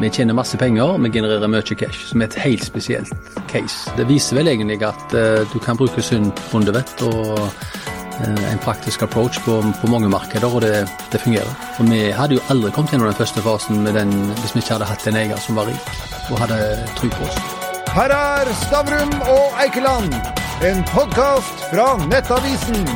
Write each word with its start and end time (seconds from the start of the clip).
Vi 0.00 0.08
tjener 0.10 0.32
masse 0.34 0.56
penger, 0.56 0.96
vi 0.98 1.10
genererer 1.12 1.48
mye 1.52 1.76
cash, 1.76 2.06
som 2.08 2.22
er 2.22 2.30
et 2.30 2.36
helt 2.40 2.64
spesielt 2.64 3.12
case. 3.50 3.92
Det 3.98 4.06
viser 4.08 4.38
vel 4.38 4.48
egentlig 4.48 4.78
at 4.86 5.12
uh, 5.12 5.44
du 5.52 5.58
kan 5.60 5.76
bruke 5.76 6.00
sunn 6.00 6.30
bondevett 6.48 7.02
og 7.04 7.34
uh, 7.36 8.46
en 8.48 8.62
praktisk 8.64 9.02
approach 9.04 9.42
på, 9.44 9.58
på 9.60 9.90
mange 9.92 10.08
markeder, 10.08 10.48
og 10.48 10.64
det, 10.64 10.86
det, 11.12 11.20
fungerer. 11.20 11.52
For 11.76 11.84
vi 11.84 11.98
hadde 12.16 12.38
jo 12.38 12.44
aldri 12.48 12.70
kommet 12.72 12.94
gjennom 12.94 13.10
den 13.10 13.18
første 13.18 13.44
fasen 13.44 13.84
den, 13.84 14.14
hvis 14.40 14.54
vi 14.54 14.62
ikke 14.64 14.78
hadde 14.78 14.88
hatt 14.88 15.04
en 15.10 15.18
eier 15.20 15.42
som 15.44 15.60
var 15.60 15.68
rik 15.68 15.92
og 16.30 16.40
hadde 16.46 16.60
tro 16.96 17.10
på 17.18 17.26
oss. 17.28 17.42
Her 17.90 18.14
er 18.14 18.52
Stavrum 18.62 19.12
og 19.26 19.60
Eikeland, 19.60 20.16
en 20.64 20.80
podkast 20.94 21.66
fra 21.74 21.90
Nettavisen. 22.06 22.88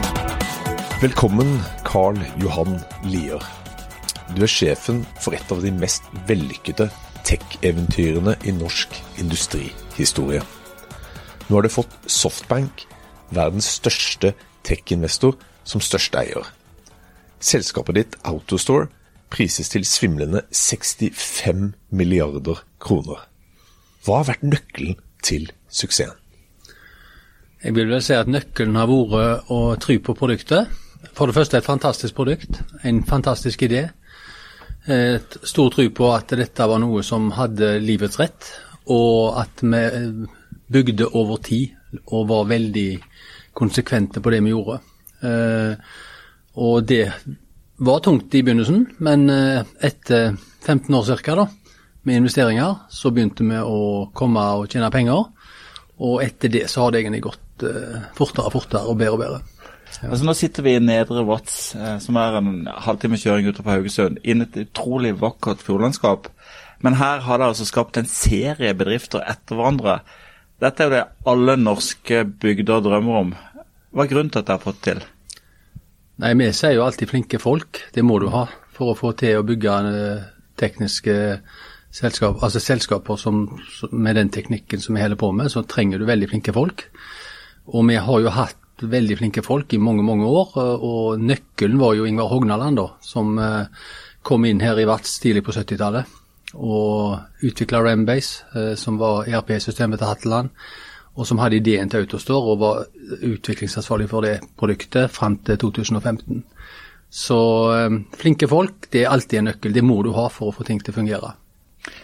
Velkommen, 1.04 1.58
Carl 1.84 2.16
Johan 2.40 2.78
Lier. 3.04 3.63
Du 4.32 4.40
er 4.42 4.50
sjefen 4.50 5.02
for 5.20 5.36
et 5.36 5.52
av 5.52 5.60
de 5.60 5.72
mest 5.74 6.06
vellykkede 6.28 6.88
tech-eventyrene 7.28 8.36
i 8.48 8.54
norsk 8.56 8.96
industrihistorie. 9.20 10.42
Nå 11.48 11.56
har 11.56 11.66
du 11.66 11.72
fått 11.72 11.92
Softbank, 12.08 12.86
verdens 13.34 13.68
største 13.76 14.32
tech-investor, 14.64 15.36
som 15.64 15.82
største 15.84 16.20
eier. 16.20 16.48
Selskapet 17.44 17.98
ditt 17.98 18.18
Autostore 18.24 18.88
prises 19.32 19.68
til 19.72 19.84
svimlende 19.88 20.44
65 20.52 21.74
milliarder 21.92 22.62
kroner. 22.80 23.26
Hva 24.04 24.20
har 24.20 24.30
vært 24.32 24.46
nøkkelen 24.46 25.00
til 25.24 25.50
suksessen? 25.68 26.16
Jeg 27.64 27.72
vil 27.76 27.88
vel 27.88 28.02
si 28.04 28.12
at 28.12 28.28
nøkkelen 28.28 28.76
har 28.76 28.88
vært 28.90 29.50
å 29.52 29.60
tro 29.80 29.96
på 30.04 30.16
produktet. 30.16 30.68
For 31.16 31.28
det 31.28 31.36
første 31.36 31.60
et 31.60 31.64
fantastisk 31.64 32.16
produkt, 32.16 32.60
en 32.84 33.04
fantastisk 33.08 33.62
idé. 33.64 33.86
Et 34.84 35.36
stor 35.48 35.70
tro 35.72 35.84
på 35.96 36.08
at 36.12 36.34
dette 36.36 36.66
var 36.68 36.80
noe 36.82 37.00
som 37.06 37.30
hadde 37.32 37.78
livets 37.80 38.18
rett, 38.20 38.50
og 38.92 39.38
at 39.40 39.62
vi 39.64 39.84
bygde 40.74 41.08
over 41.16 41.40
tid 41.44 42.02
og 42.10 42.28
var 42.28 42.50
veldig 42.50 42.88
konsekvente 43.56 44.20
på 44.20 44.32
det 44.34 44.42
vi 44.44 44.52
gjorde. 44.52 44.80
Eh, 45.24 45.72
og 46.60 46.84
det 46.88 47.04
var 47.76 48.02
tungt 48.04 48.34
i 48.34 48.42
begynnelsen, 48.44 48.86
men 48.98 49.28
eh, 49.30 49.62
etter 49.80 50.36
15 50.64 50.94
år 50.94 51.22
ca. 51.22 51.48
med 52.02 52.16
investeringer, 52.16 52.74
så 52.90 53.10
begynte 53.10 53.46
vi 53.46 53.58
å 53.58 54.10
komme 54.12 54.44
og 54.58 54.68
tjene 54.68 54.90
penger. 54.92 55.24
Og 56.04 56.22
etter 56.24 56.50
det 56.52 56.66
så 56.70 56.84
har 56.84 56.92
det 56.92 57.04
egentlig 57.04 57.24
gått 57.30 57.64
eh, 57.64 58.10
fortere 58.18 58.50
og 58.50 58.56
fortere 58.58 58.84
og 58.90 58.98
bedre 58.98 59.16
og 59.16 59.22
bedre. 59.22 59.42
Altså 60.02 60.26
Nå 60.26 60.34
sitter 60.36 60.66
vi 60.66 60.74
i 60.74 60.82
Nedre 60.82 61.22
Vats, 61.28 61.74
eh, 61.78 61.96
som 62.02 62.18
er 62.18 62.38
en 62.40 62.66
halvtime 62.66 63.18
kjøring 63.20 63.48
utenfor 63.48 63.76
Haugesund, 63.76 64.18
inn 64.26 64.44
et 64.44 64.58
utrolig 64.64 65.14
vakkert 65.20 65.62
fjordlandskap. 65.64 66.28
Men 66.84 66.98
her 67.00 67.22
har 67.24 67.40
det 67.40 67.50
altså 67.52 67.66
skapt 67.68 67.98
en 68.00 68.10
serie 68.10 68.74
bedrifter 68.76 69.22
etter 69.24 69.56
hverandre. 69.56 70.00
Dette 70.62 70.82
er 70.82 70.88
jo 70.88 70.94
det 70.96 71.04
alle 71.30 71.56
norske 71.60 72.24
bygder 72.42 72.82
drømmer 72.84 73.20
om. 73.20 73.34
Hva 73.94 74.04
er 74.04 74.10
grunnen 74.10 74.32
til 74.34 74.42
at 74.42 74.50
dere 74.50 74.58
har 74.58 74.66
fått 74.66 74.82
til? 74.84 75.04
Nei, 76.22 76.34
Vi 76.34 76.50
sier 76.52 76.76
jo 76.76 76.84
alltid 76.84 77.10
flinke 77.10 77.38
folk. 77.42 77.80
Det 77.94 78.04
må 78.04 78.18
du 78.22 78.28
ha 78.34 78.46
for 78.74 78.92
å 78.92 78.98
få 78.98 79.12
til 79.18 79.38
å 79.38 79.46
bygge 79.46 79.78
eh, 79.90 80.26
tekniske 80.58 81.16
selskap, 81.94 82.42
altså 82.42 82.60
selskaper 82.62 83.18
som, 83.20 83.44
med 83.92 84.18
den 84.18 84.30
teknikken 84.34 84.82
som 84.82 84.96
vi 84.96 85.02
holder 85.02 85.18
på 85.20 85.30
med, 85.32 85.50
så 85.52 85.62
trenger 85.62 85.98
du 85.98 86.08
veldig 86.08 86.30
flinke 86.32 86.54
folk. 86.54 86.88
Og 87.70 87.86
vi 87.88 87.98
har 88.02 88.20
jo 88.20 88.34
hatt 88.34 88.58
veldig 88.82 89.18
flinke 89.18 89.42
folk 89.44 89.72
i 89.74 89.80
mange, 89.82 90.02
mange 90.06 90.26
år. 90.26 90.56
Og 90.82 91.20
nøkkelen 91.22 91.78
var 91.80 91.94
jo 91.96 92.06
Ingvar 92.08 92.30
Hognaland, 92.32 92.80
da, 92.80 92.88
som 93.04 93.38
eh, 93.38 93.84
kom 94.24 94.46
inn 94.48 94.62
her 94.64 94.78
i 94.80 94.86
Vats 94.88 95.18
tidlig 95.22 95.44
på 95.46 95.54
70-tallet. 95.54 96.20
Og 96.54 97.44
utvikla 97.44 97.82
Rambase, 97.84 98.48
eh, 98.54 98.72
som 98.80 98.98
var 99.00 99.28
ERP-systemet 99.28 100.00
til 100.00 100.10
Hatteland. 100.10 100.50
Og 101.14 101.28
som 101.28 101.38
hadde 101.38 101.60
ideen 101.60 101.90
til 101.90 102.02
Autostore 102.02 102.54
og 102.54 102.58
var 102.58 102.80
utviklingsansvarlig 103.22 104.08
for 104.10 104.26
det 104.26 104.40
produktet 104.58 105.12
fram 105.14 105.38
til 105.46 105.60
2015. 105.62 106.42
Så 107.14 107.38
eh, 107.76 108.00
flinke 108.18 108.50
folk, 108.50 108.90
det 108.90 109.04
er 109.04 109.14
alltid 109.14 109.40
en 109.40 109.50
nøkkel. 109.52 109.76
Det 109.76 109.86
må 109.86 110.00
du 110.02 110.10
ha 110.16 110.26
for 110.32 110.50
å 110.50 110.56
få 110.56 110.66
ting 110.66 110.82
til 110.82 110.94
å 110.94 110.98
fungere. 110.98 111.36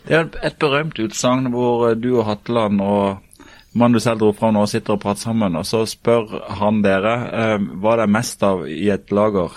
Det 0.04 0.14
er 0.14 0.28
et 0.44 0.58
berømt 0.60 0.98
utsagn 1.00 1.48
hvor 1.54 1.94
du 1.96 2.12
og 2.18 2.26
Hatteland 2.28 2.82
og 2.84 3.29
mannen 3.72 3.98
du 3.98 4.02
selv 4.02 4.22
dro 4.22 4.30
fra 4.36 4.50
nå, 4.54 4.64
sitter 4.70 4.96
og 4.96 5.02
prater 5.02 5.28
sammen, 5.28 5.58
og 5.58 5.66
så 5.68 5.82
spør 5.88 6.38
han 6.60 6.80
dere 6.84 7.16
eh, 7.30 7.56
hva 7.82 7.98
det 7.98 8.06
er 8.06 8.14
mest 8.18 8.46
av 8.46 8.64
i 8.68 8.88
et 8.92 9.12
lager. 9.14 9.54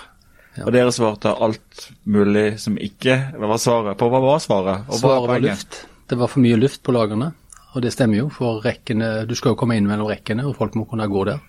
Ja. 0.54 0.68
Og 0.68 0.74
dere 0.74 0.92
svarte 0.94 1.32
alt 1.42 1.88
mulig 2.06 2.60
som 2.62 2.76
ikke 2.78 3.16
var 3.42 3.58
svaret? 3.58 3.98
På 3.98 4.10
hva 4.12 4.22
var 4.22 4.42
svaret? 4.42 4.86
Og 4.86 5.00
svaret 5.00 5.32
var 5.32 5.42
luft. 5.42 5.80
Det 6.06 6.18
var 6.20 6.30
for 6.30 6.44
mye 6.44 6.60
luft 6.60 6.82
på 6.86 6.94
lagrene. 6.94 7.32
Og 7.74 7.82
det 7.82 7.90
stemmer 7.90 8.20
jo, 8.20 8.28
for 8.30 8.62
rekkene, 8.62 9.24
du 9.26 9.34
skal 9.34 9.54
jo 9.54 9.58
komme 9.58 9.74
inn 9.74 9.88
mellom 9.88 10.06
rekkene, 10.06 10.46
og 10.46 10.54
folk 10.60 10.76
må 10.78 10.86
kunne 10.86 11.10
gå 11.10 11.24
der. 11.26 11.42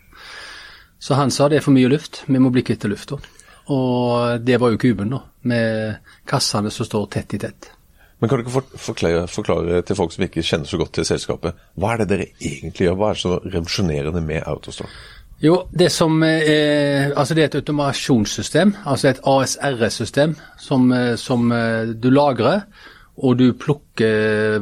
Så 0.98 1.18
han 1.20 1.30
sa 1.30 1.52
det 1.52 1.60
er 1.60 1.66
for 1.66 1.76
mye 1.76 1.92
luft, 1.92 2.24
vi 2.26 2.42
må 2.42 2.50
bli 2.54 2.64
kvitt 2.66 2.88
lufta. 2.90 3.20
Og 3.74 4.42
det 4.46 4.58
var 4.62 4.74
jo 4.74 4.82
kuben, 4.82 5.14
da, 5.14 5.22
med 5.46 6.16
kassene 6.26 6.72
som 6.74 6.88
står 6.88 7.06
tett 7.14 7.38
i 7.38 7.42
tett. 7.46 7.70
Men 8.20 8.30
kan 8.30 8.40
du 8.40 8.46
ikke 8.46 8.64
forklare, 8.80 9.26
forklare, 9.28 9.82
til 9.84 9.98
folk 10.00 10.14
som 10.16 10.24
ikke 10.24 10.44
kjenner 10.46 10.70
så 10.70 10.80
godt 10.80 10.94
til 10.96 11.08
selskapet, 11.08 11.58
hva 11.76 11.94
er 11.94 12.04
det 12.04 12.10
dere 12.14 12.28
egentlig 12.40 12.88
gjør? 12.88 12.98
Hva 13.00 13.10
er 13.12 13.18
det 13.18 13.24
så 13.26 13.38
revolusjonerende 13.44 14.24
med 14.24 14.46
Autostore? 14.48 14.92
Jo, 15.44 15.66
det 15.76 15.90
som 15.92 16.24
er, 16.24 17.12
altså 17.12 17.36
det 17.36 17.44
er 17.44 17.50
et 17.50 17.58
automasjonssystem, 17.60 18.72
altså 18.88 19.10
et 19.10 19.20
ASRS-system 19.28 20.36
som, 20.58 20.88
som, 21.20 21.52
du 22.00 22.10
lagrer. 22.10 22.64
Og 23.16 23.38
du 23.40 23.54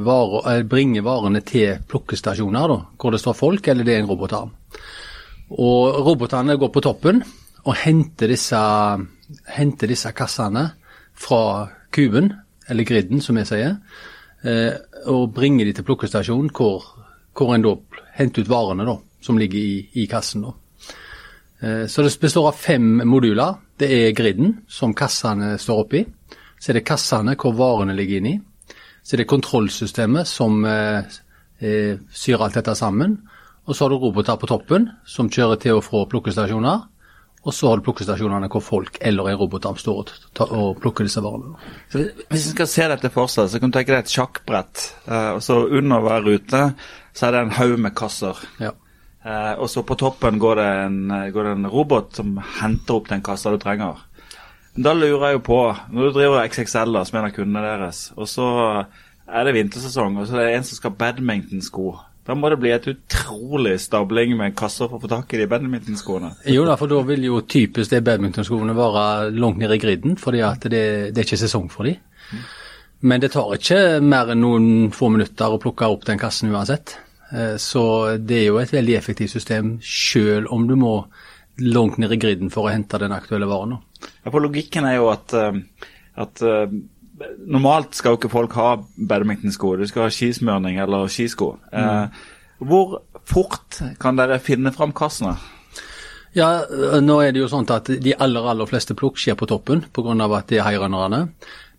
varer, 0.05 0.63
bringer 0.69 1.01
varene 1.01 1.39
til 1.41 1.79
plukkestasjoner 1.89 2.67
da, 2.69 2.75
hvor 3.01 3.13
det 3.13 3.21
står 3.21 3.37
folk, 3.37 3.67
eller 3.67 3.85
det 3.85 3.95
er 3.95 4.03
en 4.03 4.09
robotarm. 4.09 4.51
Og 5.57 5.97
robotene 6.05 6.57
går 6.57 6.69
på 6.73 6.83
toppen 6.85 7.23
og 7.63 7.77
henter 7.81 8.29
disse, 8.29 8.59
henter 9.55 9.89
disse 9.89 10.11
kassene 10.13 10.67
fra 11.17 11.69
kuben 11.93 12.31
eller 12.69 12.87
griden 12.87 13.21
som 13.21 13.37
vi 13.39 13.45
sier, 13.47 13.77
eh, 14.43 14.73
og 15.11 15.33
bringer 15.35 15.65
de 15.65 15.73
til 15.77 15.87
plukkestasjonen 15.87 16.51
hvor, 16.55 16.85
hvor 17.35 17.53
en 17.55 17.65
da 17.65 17.75
henter 18.17 18.43
ut 18.43 18.51
varene 18.51 18.85
da, 18.87 18.97
som 19.23 19.39
ligger 19.39 19.59
i, 19.59 20.03
i 20.03 20.07
kassen. 20.07 20.45
da. 20.45 20.53
Eh, 21.63 21.85
så 21.87 22.03
det 22.03 22.19
består 22.19 22.47
av 22.47 22.59
fem 22.59 23.01
moduler. 23.07 23.55
Det 23.79 23.89
er 23.89 24.15
griden, 24.15 24.57
som 24.67 24.93
kassene 24.93 25.55
står 25.59 25.83
oppi. 25.85 26.03
Så 26.59 26.71
er 26.71 26.79
det 26.79 26.87
kassene 26.87 27.37
hvor 27.39 27.55
varene 27.57 27.95
ligger 27.95 28.19
inni. 28.21 28.37
Så 29.03 29.15
er 29.15 29.23
det 29.23 29.31
kontrollsystemet 29.31 30.27
som 30.27 30.63
eh, 30.67 31.03
eh, 31.59 31.99
syr 32.11 32.43
alt 32.43 32.59
dette 32.59 32.75
sammen. 32.75 33.17
Og 33.63 33.75
så 33.75 33.85
har 33.85 33.93
du 33.93 33.99
roboter 34.01 34.39
på 34.39 34.47
toppen 34.47 34.89
som 35.07 35.31
kjører 35.31 35.59
til 35.59 35.79
og 35.79 35.85
fra 35.87 36.03
plukkestasjoner. 36.11 36.83
Og 37.43 37.51
så 37.51 37.67
har 37.67 37.79
du 37.79 37.83
plukkestasjonene 37.83 38.47
hvor 38.51 38.63
folk 38.63 38.97
eller 39.03 39.33
en 39.33 39.39
robotarm 39.41 39.75
står 39.79 40.13
og, 40.45 40.77
plukker 40.79 41.07
disse 41.07 41.23
varene. 41.23 41.57
Så 41.91 42.05
hvis 42.29 42.45
vi 42.47 42.53
skal 42.53 42.69
se 42.71 42.87
dette 42.93 43.11
for 43.11 43.31
seg, 43.31 43.49
så 43.51 43.59
kan 43.59 43.73
du 43.73 43.75
tenke 43.75 43.91
deg 43.91 44.05
et 44.05 44.13
sjakkbrett. 44.13 44.85
Eh, 45.09 45.31
og 45.35 45.41
så 45.43 45.59
under 45.67 46.05
hver 46.05 46.23
rute 46.23 46.63
så 47.11 47.27
er 47.27 47.35
det 47.35 47.43
en 47.43 47.57
haug 47.57 47.75
med 47.83 47.95
kasser. 47.99 48.39
Ja. 48.63 48.71
Eh, 49.27 49.53
og 49.59 49.67
så 49.71 49.83
på 49.87 49.99
toppen 49.99 50.39
går 50.39 50.61
det, 50.61 50.69
en, 50.85 51.01
går 51.35 51.49
det 51.49 51.53
en 51.57 51.71
robot 51.73 52.15
som 52.21 52.37
henter 52.61 52.99
opp 52.99 53.11
den 53.11 53.25
kassa 53.25 53.51
du 53.51 53.59
trenger. 53.59 53.99
Da 54.73 54.95
lurer 54.97 55.27
jeg 55.27 55.37
jo 55.37 55.43
på, 55.45 55.59
når 55.93 56.07
du 56.07 56.15
driver 56.15 56.47
XXL 56.47 56.95
da, 56.95 57.03
som 57.05 57.19
en 57.19 57.27
av 57.27 57.35
kundene 57.35 57.61
deres, 57.61 58.07
og 58.17 58.25
så 58.31 58.47
er 59.27 59.45
det 59.45 59.53
vintersesong, 59.59 60.17
og 60.17 60.25
så 60.27 60.39
er 60.39 60.47
det 60.47 60.55
en 60.57 60.65
som 60.65 60.79
skal 60.79 60.95
badmintonsko. 60.97 61.91
Da 62.23 62.35
må 62.39 62.47
det 62.49 62.59
bli 62.61 62.71
et 62.71 62.85
utrolig 62.87 63.75
stabling 63.83 64.37
med 64.39 64.55
kasser 64.55 64.87
for 64.87 64.95
å 64.95 65.03
få 65.03 65.09
tak 65.11 65.33
i 65.35 65.41
de 65.41 65.47
badmintonskoene. 65.51 66.29
Jo 66.53 66.63
da, 66.67 66.77
for 66.79 66.91
da 66.91 67.01
vil 67.07 67.25
jo 67.27 67.41
typisk 67.43 67.91
de 67.91 67.99
badmintonskoene 68.05 68.75
være 68.77 69.33
langt 69.35 69.59
nede 69.59 69.75
i 69.75 69.81
griden, 69.83 70.15
fordi 70.19 70.43
at 70.47 70.63
det, 70.71 70.83
det 71.11 71.19
er 71.19 71.27
ikke 71.27 71.41
sesong 71.43 71.67
for 71.73 71.89
de. 71.89 71.97
Men 73.03 73.19
det 73.19 73.33
tar 73.33 73.51
ikke 73.57 73.99
mer 73.99 74.31
enn 74.31 74.39
noen 74.39 74.69
få 74.95 75.09
minutter 75.11 75.51
å 75.51 75.59
plukke 75.59 75.89
opp 75.91 76.07
den 76.07 76.21
kassen 76.21 76.53
uansett. 76.53 76.95
Eh, 77.33 77.57
så 77.59 77.83
det 78.15 78.39
er 78.39 78.47
jo 78.53 78.61
et 78.61 78.71
veldig 78.71 78.95
effektivt 78.95 79.35
system, 79.35 79.75
selv 79.83 80.53
om 80.55 80.63
du 80.69 80.77
må 80.79 80.95
langt 81.59 81.99
ned 81.99 82.15
i 82.15 82.21
griden 82.21 82.53
for 82.53 82.69
å 82.69 82.73
hente 82.73 83.01
den 83.01 83.13
aktuelle 83.13 83.49
varen. 83.51 83.75
Ja, 84.23 84.31
for 84.31 84.39
logikken 84.43 84.87
er 84.87 84.95
jo 85.01 85.11
at, 85.11 85.35
eh, 85.35 85.59
at 86.23 86.43
eh, 86.47 86.77
Normalt 87.47 87.97
skal 87.97 88.13
jo 88.13 88.19
ikke 88.21 88.31
folk 88.31 88.53
ha 88.59 88.75
badmintonsko, 89.09 89.75
du 89.79 89.87
skal 89.89 90.07
ha 90.07 90.13
skismørning 90.13 90.79
eller 90.83 91.09
skisko. 91.11 91.55
Mm. 91.71 91.81
Eh, 91.81 92.63
hvor 92.63 93.01
fort 93.29 93.81
kan 93.99 94.19
dere 94.19 94.39
finne 94.43 94.71
fram 94.75 94.93
kassene? 94.95 95.35
Ja, 96.33 96.63
nå 97.03 97.19
er 97.21 97.33
det 97.33 97.43
jo 97.43 97.49
sånn 97.51 97.67
at 97.69 97.91
De 98.01 98.15
aller 98.17 98.47
aller 98.49 98.65
fleste 98.65 98.95
plukk 98.97 99.19
skjer 99.21 99.37
på 99.37 99.45
toppen 99.49 99.83
pga. 99.93 100.15
at 100.37 100.47
det 100.49 100.57
er 100.59 100.65
highrunnerne. 100.65 101.27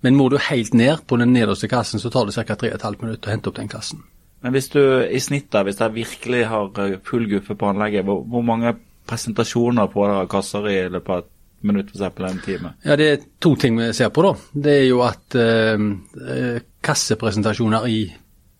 Men 0.04 0.16
må 0.16 0.28
du 0.28 0.36
helt 0.38 0.74
ned 0.74 1.06
på 1.08 1.16
den 1.16 1.32
nederste 1.32 1.68
kassen, 1.68 1.98
så 1.98 2.10
tar 2.10 2.26
det 2.26 2.34
ca. 2.34 2.54
3,5 2.54 3.02
minutter 3.02 3.30
å 3.30 3.32
hente 3.32 3.48
opp 3.48 3.56
den 3.56 3.68
kassen. 3.72 4.02
Men 4.44 4.52
hvis 4.52 4.68
du 4.68 4.80
i 5.08 5.18
snitt 5.18 5.48
da, 5.50 5.62
hvis 5.64 5.80
jeg 5.80 5.94
virkelig 5.94 6.44
har 6.46 6.80
eh, 6.84 6.98
full 7.02 7.24
guffe 7.30 7.56
på 7.56 7.70
anlegget, 7.70 8.04
hvor, 8.04 8.20
hvor 8.28 8.44
mange 8.44 8.74
presentasjoner 9.08 9.88
på 9.92 10.04
kasser 10.28 10.68
i 10.68 10.76
løpet 10.92 11.14
av 11.16 11.30
minutt, 11.66 11.92
f.eks. 11.94 12.20
en 12.30 12.42
time? 12.44 12.74
Ja, 12.84 12.96
Det 12.96 13.08
er 13.10 13.24
to 13.40 13.54
ting 13.56 13.78
vi 13.78 13.92
ser 13.96 14.10
på. 14.14 14.22
da. 14.22 14.34
Det 14.66 14.74
er 14.80 14.86
jo 14.88 15.00
at 15.06 15.34
eh, 15.34 16.60
kassepresentasjoner 16.84 17.86
i 17.88 17.98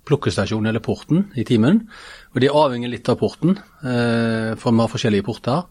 plukkestasjonen 0.04 0.68
eller 0.68 0.84
porten 0.84 1.30
i 1.36 1.44
timen. 1.48 1.84
Og 2.34 2.40
Det 2.40 2.50
avhenger 2.52 2.90
litt 2.92 3.08
av 3.08 3.18
porten, 3.20 3.56
eh, 3.84 4.54
for 4.60 4.72
vi 4.72 4.80
har 4.82 4.92
forskjellige 4.92 5.24
porter. 5.24 5.62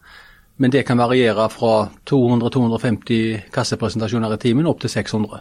Men 0.58 0.70
det 0.70 0.84
kan 0.86 0.98
variere 0.98 1.48
fra 1.50 1.88
200-250 2.06 3.50
kassepresentasjoner 3.54 4.34
i 4.34 4.38
timen 4.38 4.66
opp 4.70 4.80
til 4.80 4.90
600. 4.90 5.40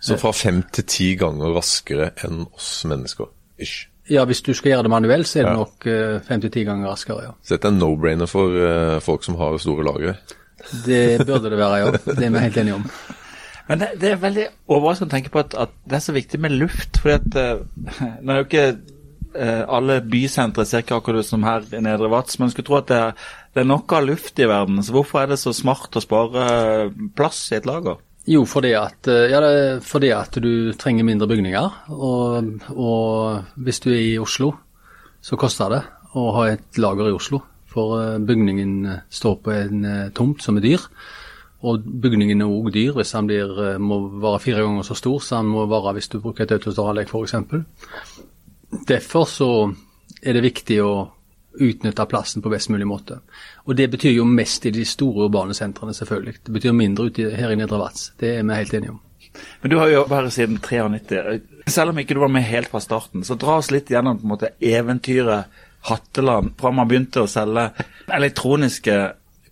Så 0.00 0.18
fra 0.18 0.32
fem 0.34 0.62
til 0.74 0.84
ti 0.84 1.14
ganger 1.16 1.54
raskere 1.56 2.10
enn 2.26 2.44
oss 2.52 2.84
mennesker. 2.84 3.30
Ish. 3.58 3.86
Ja, 4.08 4.24
hvis 4.24 4.40
du 4.42 4.54
skal 4.56 4.72
gjøre 4.72 4.86
det 4.86 4.92
manuelt, 4.92 5.28
så 5.28 5.40
er 5.40 5.48
det 5.48 5.56
nok 5.58 5.86
eh, 5.86 6.18
fem 6.24 6.40
til 6.40 6.52
ti 6.52 6.64
ganger 6.64 6.88
raskere, 6.88 7.24
ja. 7.28 7.32
Så 7.44 7.56
dette 7.56 7.68
er 7.68 7.74
en 7.74 7.80
no-brainer 7.80 8.28
for 8.30 8.54
eh, 8.56 9.00
folk 9.04 9.24
som 9.26 9.36
har 9.40 9.58
store 9.60 9.84
lagre. 9.84 10.14
Det 10.84 11.26
burde 11.26 11.50
det 11.50 11.58
være, 11.58 11.80
ja. 11.82 11.90
Det 12.04 12.26
er 12.26 12.34
vi 12.34 12.44
helt 12.44 12.60
enige 12.60 12.78
om. 12.80 12.86
Men 13.68 13.82
det, 13.82 13.88
det 14.00 14.10
er 14.10 14.20
veldig 14.22 14.44
overraskende 14.72 15.10
å 15.10 15.14
tenke 15.16 15.32
på 15.32 15.42
at, 15.42 15.56
at, 15.66 15.74
det 15.88 15.98
er 15.98 16.04
så 16.04 16.14
viktig 16.16 16.40
med 16.40 16.56
luft. 16.56 17.00
fordi 17.02 17.18
at 17.18 17.36
uh, 17.36 18.14
Nå 18.22 18.32
er 18.32 18.40
jo 18.40 18.46
ikke 18.46 18.66
uh, 19.36 19.64
alle 19.76 20.00
bysentre 20.08 20.64
ikke 20.80 20.96
akkurat 20.96 21.28
som 21.28 21.44
her 21.44 21.66
i 21.76 21.82
Nedre 21.84 22.08
Vats, 22.12 22.38
men 22.40 22.52
skulle 22.52 22.68
tro 22.68 22.78
at 22.80 22.88
det 22.88 23.00
er, 23.10 23.26
det 23.54 23.62
er 23.62 23.68
nok 23.68 23.92
av 23.98 24.08
luft 24.08 24.40
i 24.40 24.48
verden. 24.48 24.80
Så 24.84 24.96
hvorfor 24.96 25.22
er 25.22 25.32
det 25.32 25.40
så 25.42 25.52
smart 25.56 26.00
å 26.00 26.04
spare 26.04 26.46
plass 27.18 27.44
i 27.52 27.58
et 27.60 27.68
lager? 27.68 28.00
Jo, 28.28 28.42
fordi 28.48 28.74
at, 28.76 29.08
ja, 29.08 29.38
fordi 29.80 30.10
at 30.12 30.34
du 30.44 30.74
trenger 30.76 31.06
mindre 31.08 31.28
bygninger. 31.30 31.76
Og, 31.96 32.50
og, 32.74 33.54
hvis 33.56 33.80
du 33.80 33.88
er 33.92 34.02
i 34.02 34.18
Oslo, 34.20 34.50
så 35.24 35.38
koster 35.40 35.72
det 35.72 35.80
å 36.16 36.26
ha 36.36 36.50
et 36.52 36.80
lager 36.80 37.08
i 37.08 37.14
Oslo. 37.16 37.40
For 37.68 38.18
bygningen 38.24 38.86
står 39.12 39.34
på 39.44 39.52
en 39.52 39.88
tomt 40.16 40.40
som 40.42 40.56
er 40.56 40.64
dyr. 40.64 40.86
Og 41.66 41.82
bygningen 41.82 42.42
er 42.42 42.50
òg 42.50 42.70
dyr 42.74 42.94
hvis 42.94 43.12
den 43.16 43.26
blir, 43.26 43.50
eh, 43.64 43.78
må 43.82 43.98
være 44.22 44.40
fire 44.40 44.62
ganger 44.62 44.86
så 44.86 44.94
stor 44.94 45.18
som 45.20 45.46
den 45.46 45.54
må 45.56 45.66
være 45.66 45.96
hvis 45.96 46.08
du 46.08 46.20
bruker 46.22 46.44
et 46.44 46.54
autostradanlegg 46.54 47.10
f.eks. 47.10 47.34
Derfor 48.86 49.26
så 49.26 49.50
er 50.22 50.36
det 50.36 50.44
viktig 50.44 50.78
å 50.84 50.92
utnytte 51.58 52.06
plassen 52.06 52.42
på 52.42 52.52
best 52.52 52.70
mulig 52.70 52.86
måte. 52.86 53.18
Og 53.66 53.74
Det 53.76 53.90
betyr 53.90 54.14
jo 54.14 54.24
mest 54.24 54.66
i 54.66 54.70
de 54.70 54.84
store 54.84 55.26
urbane 55.26 55.54
sentrene, 55.54 55.94
selvfølgelig. 55.94 56.44
Det 56.46 56.52
betyr 56.52 56.72
mindre 56.72 57.08
ute 57.10 57.34
her 57.34 57.50
i 57.50 57.56
Nedre 57.56 57.78
Vats. 57.78 58.12
Det 58.20 58.36
er 58.36 58.42
vi 58.44 58.54
helt 58.54 58.74
enige 58.74 58.90
om. 58.90 59.00
Men 59.62 59.70
du 59.70 59.78
har 59.78 59.88
jo 59.88 60.04
vært 60.04 60.28
her 60.28 60.30
siden 60.30 60.58
93. 60.58 61.40
Selv 61.66 61.90
om 61.90 61.98
ikke 61.98 62.14
du 62.14 62.20
var 62.20 62.28
med 62.28 62.42
helt 62.42 62.68
fra 62.68 62.80
starten, 62.80 63.24
så 63.24 63.34
dra 63.34 63.58
oss 63.58 63.70
litt 63.70 63.90
gjennom 63.90 64.18
på 64.18 64.22
en 64.22 64.34
måte 64.36 64.52
eventyret 64.60 65.46
Hatteland 65.86 66.56
fra 66.58 66.72
man 66.74 66.88
begynte 66.90 67.22
å 67.22 67.30
selge 67.30 67.70
elektroniske 68.14 68.98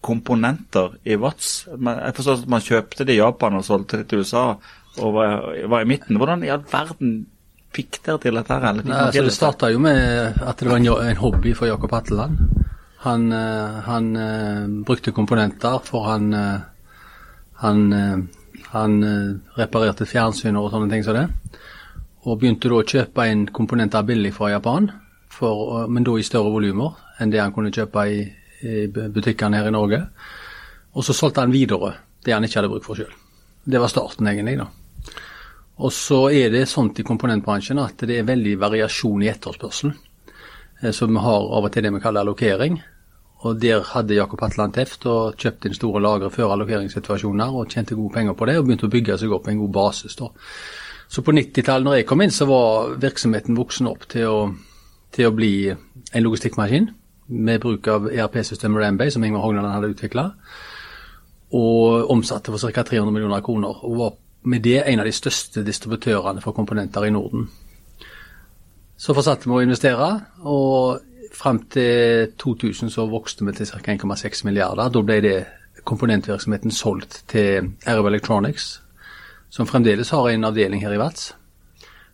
komponenter 0.07 0.99
i 1.07 1.17
Watts. 1.19 1.67
Jeg 1.67 2.17
forstår 2.17 2.43
at 2.43 2.51
man 2.51 2.65
kjøpte 2.65 3.07
det 3.07 3.17
i 3.17 3.21
Japan 3.21 3.59
og 3.59 3.65
solgte 3.67 4.03
det 4.03 4.11
til 4.11 4.23
USA 4.23 4.49
og 5.03 5.17
var, 5.17 5.49
var 5.69 5.83
i 5.83 5.89
midten. 5.89 6.19
Hvordan 6.21 6.45
i 6.47 6.53
all 6.53 6.63
verden 6.71 7.17
fikk 7.77 8.01
dere 8.05 8.23
til 8.23 8.39
dette? 8.39 8.61
her? 8.63 8.81
Nei, 8.81 9.01
altså, 9.09 9.25
det 9.27 9.35
starta 9.35 9.71
jo 9.73 9.83
med 9.83 10.39
at 10.41 10.63
det 10.63 10.71
var 10.71 10.81
en, 10.81 10.89
en 11.11 11.21
hobby 11.21 11.53
for 11.59 11.69
Jakob 11.69 11.93
Hatteland. 11.93 12.39
Han, 13.07 13.27
eh, 13.33 13.81
han 13.87 14.07
uh, 14.19 14.63
brukte 14.87 15.13
komponenter, 15.15 15.77
for 15.85 16.09
han, 16.09 16.33
uh, 16.35 16.63
han, 17.63 17.83
han 18.73 18.97
reparerte 19.57 20.09
fjernsyn 20.09 20.59
og 20.59 20.73
sånne 20.73 20.91
ting 20.91 21.05
som 21.07 21.19
det. 21.19 21.27
Og 22.27 22.41
begynte 22.41 22.73
da 22.73 22.81
å 22.81 22.87
kjøpe 22.87 23.29
inn 23.31 23.47
komponenter 23.55 24.07
billig 24.07 24.33
fra 24.35 24.51
Japan, 24.57 24.91
for, 25.33 25.87
men 25.89 26.05
da 26.07 26.17
i 26.17 26.25
større 26.27 26.53
volumer 26.53 26.97
enn 27.21 27.33
det 27.33 27.41
han 27.43 27.55
kunne 27.55 27.73
kjøpe 27.75 28.07
i, 28.09 28.25
i 28.63 28.87
butikkene 28.89 29.61
her 29.61 29.69
i 29.71 29.75
Norge. 29.75 30.03
Og 30.97 31.05
så 31.05 31.17
solgte 31.17 31.45
han 31.45 31.55
videre 31.55 31.93
det 32.25 32.35
han 32.35 32.45
ikke 32.45 32.61
hadde 32.61 32.73
bruk 32.73 32.87
for 32.87 32.99
sjøl. 32.99 33.13
Det 33.67 33.81
var 33.83 33.91
starten, 33.91 34.29
egentlig. 34.31 34.59
da. 34.59 34.69
Og 35.85 35.93
så 35.93 36.27
er 36.33 36.53
det 36.55 36.69
sånt 36.71 36.99
i 37.01 37.05
komponentbransjen 37.05 37.81
at 37.83 38.07
det 38.09 38.21
er 38.21 38.29
veldig 38.29 38.55
variasjon 38.63 39.25
i 39.25 39.31
etterspørselen. 39.33 39.97
Eh, 40.81 40.93
så 40.93 41.09
vi 41.09 41.21
har 41.21 41.49
av 41.59 41.67
og 41.67 41.73
til 41.73 41.85
det 41.85 41.93
vi 41.93 42.01
kaller 42.01 42.25
allokering. 42.25 42.79
Og 43.45 43.61
der 43.61 43.85
hadde 43.85 44.17
Jakob 44.17 44.41
Hatland 44.41 44.75
teft 44.75 45.05
og 45.07 45.37
kjøpt 45.37 45.69
inn 45.69 45.77
store 45.77 46.01
lagre 46.01 46.31
før 46.33 46.55
allokeringssituasjoner 46.55 47.53
og 47.53 47.69
tjente 47.69 47.99
gode 47.99 48.15
penger 48.15 48.35
på 48.35 48.49
det 48.49 48.57
og 48.59 48.65
begynte 48.65 48.89
å 48.89 48.95
bygge 48.95 49.19
seg 49.21 49.35
opp 49.37 49.51
en 49.53 49.61
god 49.61 49.75
basis. 49.75 50.17
da. 50.17 50.31
Så 51.09 51.23
på 51.23 51.35
90-tallet 51.37 51.85
når 51.85 51.99
jeg 52.01 52.07
kom 52.09 52.25
inn, 52.25 52.33
så 52.35 52.49
var 52.49 52.97
virksomheten 53.03 53.59
voksen 53.59 53.91
opp 53.91 54.09
til 54.11 54.27
å, 54.33 54.39
til 55.15 55.29
å 55.29 55.35
bli 55.35 55.71
en 55.71 56.25
logistikkmaskin 56.25 56.91
med 57.27 57.61
bruk 57.61 57.89
av 57.91 58.09
ERP-systemet 58.11 58.83
Rambay, 58.83 59.11
som 59.11 59.25
Ingvar 59.25 59.45
Hogneland 59.45 59.75
hadde 59.75 59.91
utvikla, 59.95 60.29
og 61.57 62.11
omsatte 62.11 62.53
for 62.53 62.71
ca. 62.71 62.83
300 62.83 63.13
millioner 63.15 63.43
kroner. 63.43 63.85
Og 63.85 63.99
var 63.99 64.17
med 64.47 64.63
det 64.63 64.83
en 64.87 65.03
av 65.03 65.07
de 65.07 65.15
største 65.15 65.65
distributørene 65.67 66.43
for 66.43 66.55
komponenter 66.55 67.07
i 67.07 67.11
Norden. 67.11 67.49
Så 68.97 69.15
fortsatte 69.15 69.49
vi 69.49 69.57
å 69.57 69.63
investere, 69.65 70.09
og 70.47 71.03
fram 71.37 71.61
til 71.71 72.33
2000 72.39 72.91
så 72.93 73.07
vokste 73.11 73.45
vi 73.45 73.55
til 73.57 73.69
ca. 73.69 73.97
1,6 73.97 74.45
milliarder. 74.47 74.91
Da 74.91 75.03
ble 75.03 75.21
det 75.25 75.39
komponentvirksomheten 75.87 76.75
solgt 76.75 77.25
til 77.31 77.73
RV 77.87 78.09
Electronics, 78.11 78.81
som 79.51 79.67
fremdeles 79.67 80.11
har 80.11 80.31
en 80.31 80.49
avdeling 80.49 80.83
her 80.83 80.95
i 80.95 81.01
Vats, 81.01 81.35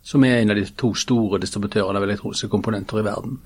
som 0.03 0.23
er 0.27 0.41
en 0.41 0.51
av 0.51 0.59
de 0.59 0.67
to 0.77 0.91
store 0.99 1.39
distributørene 1.41 1.99
av 1.99 2.05
elektroniske 2.05 2.51
komponenter 2.51 2.99
i 2.99 3.05
verden. 3.07 3.39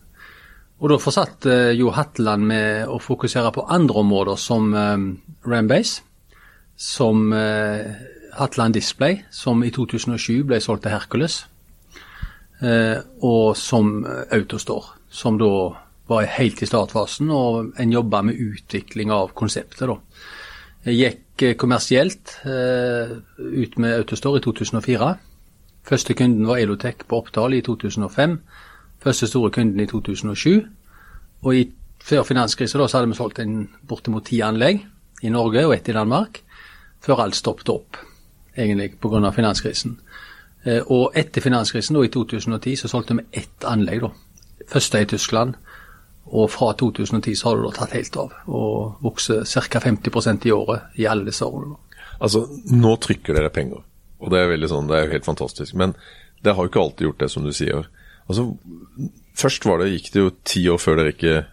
Og 0.77 0.91
da 0.91 0.99
fortsatte 1.01 1.53
eh, 1.53 1.75
Jo 1.77 1.91
Hatteland 1.93 2.45
med 2.49 2.89
å 2.89 2.99
fokusere 3.01 3.53
på 3.53 3.65
andre 3.73 4.03
områder 4.03 4.37
som 4.41 4.73
um, 4.73 5.07
Rambase, 5.45 6.03
som 6.77 7.31
uh, 7.33 7.93
Hatteland 8.37 8.77
Display, 8.77 9.23
som 9.33 9.63
i 9.65 9.71
2007 9.73 10.43
ble 10.45 10.59
solgt 10.61 10.85
til 10.85 10.93
Hercules, 10.93 11.45
og 12.57 13.51
som 13.57 13.99
Autostore, 14.33 14.95
som 15.13 15.35
da 15.37 15.49
var 16.09 16.29
helt 16.39 16.61
i 16.61 16.69
startfasen, 16.69 17.29
og 17.29 17.75
en 17.77 17.91
jobba 17.93 18.23
med 18.25 18.39
utvikling 18.41 19.11
av 19.13 19.29
konseptet. 19.37 19.85
da. 19.85 19.97
Jeg 20.89 20.97
gikk 20.97 21.57
kommersielt 21.61 22.33
ut 22.45 23.77
med 23.77 23.99
Autostore 23.99 24.41
i 24.41 24.45
2004. 24.45 25.11
Første 25.87 26.13
kunden 26.13 26.47
var 26.47 26.59
Elotech 26.59 27.05
på 27.07 27.21
Oppdal 27.21 27.53
i 27.53 27.61
2005. 27.61 28.41
Første 28.99 29.27
store 29.27 29.51
kunden 29.51 29.79
i 29.79 29.85
2007. 29.85 30.65
Og 31.41 31.55
i, 31.55 31.69
før 32.03 32.23
finanskrisen 32.23 32.81
hadde 32.81 33.07
vi 33.07 33.15
solgt 33.15 33.39
en 33.39 33.69
bortimot 33.87 34.25
ti 34.27 34.41
anlegg 34.43 34.83
i 35.23 35.31
Norge 35.31 35.65
og 35.65 35.75
ett 35.77 35.87
i 35.87 35.95
Danmark, 35.95 36.41
før 37.01 37.23
alt 37.23 37.35
stoppet 37.35 37.69
opp, 37.69 37.97
egentlig 38.57 38.97
pga. 39.01 39.31
finanskrisen. 39.31 39.99
Eh, 40.65 40.81
og 40.91 41.15
etter 41.15 41.41
finanskrisen 41.41 41.95
da, 41.95 42.03
i 42.03 42.11
2010 42.11 42.75
så 42.75 42.91
solgte 42.91 43.15
vi 43.15 43.25
ett 43.31 43.63
anlegg. 43.65 44.01
da. 44.01 44.09
Første 44.67 45.01
i 45.01 45.05
Tyskland. 45.05 45.55
Og 46.25 46.51
fra 46.51 46.73
2010 46.73 47.35
så 47.35 47.49
har 47.49 47.61
det 47.63 47.75
tatt 47.77 47.93
helt 47.95 48.17
av, 48.17 48.33
og 48.47 48.97
vokser 49.01 49.45
ca. 49.45 49.79
50% 49.79 50.45
i 50.45 50.51
året 50.51 50.99
i 50.99 51.05
alle 51.05 51.25
disse 51.25 51.45
årene. 51.45 51.77
Altså, 52.19 52.41
nå 52.71 52.95
trykker 52.95 53.33
dere 53.33 53.49
penger, 53.49 53.79
og 54.17 54.33
det 54.33 54.39
er 54.41 54.51
veldig 54.53 54.69
sånn, 54.71 54.89
det 54.89 54.97
er 54.97 55.05
jo 55.05 55.13
helt 55.15 55.27
fantastisk. 55.27 55.75
Men 55.77 55.93
det 56.45 56.53
har 56.55 56.65
jo 56.65 56.71
ikke 56.71 56.83
alltid 56.83 57.07
gjort 57.09 57.21
det, 57.23 57.29
som 57.33 57.45
du 57.45 57.53
sier. 57.55 57.89
Altså, 58.27 58.49
Først 59.37 59.67
var 59.69 59.77
det, 59.77 59.91
gikk 59.93 60.07
det 60.15 60.21
jo 60.23 60.29
ti 60.49 60.63
år 60.73 60.79
før 60.81 60.95
dere 60.97 61.11
ikke 61.13 61.43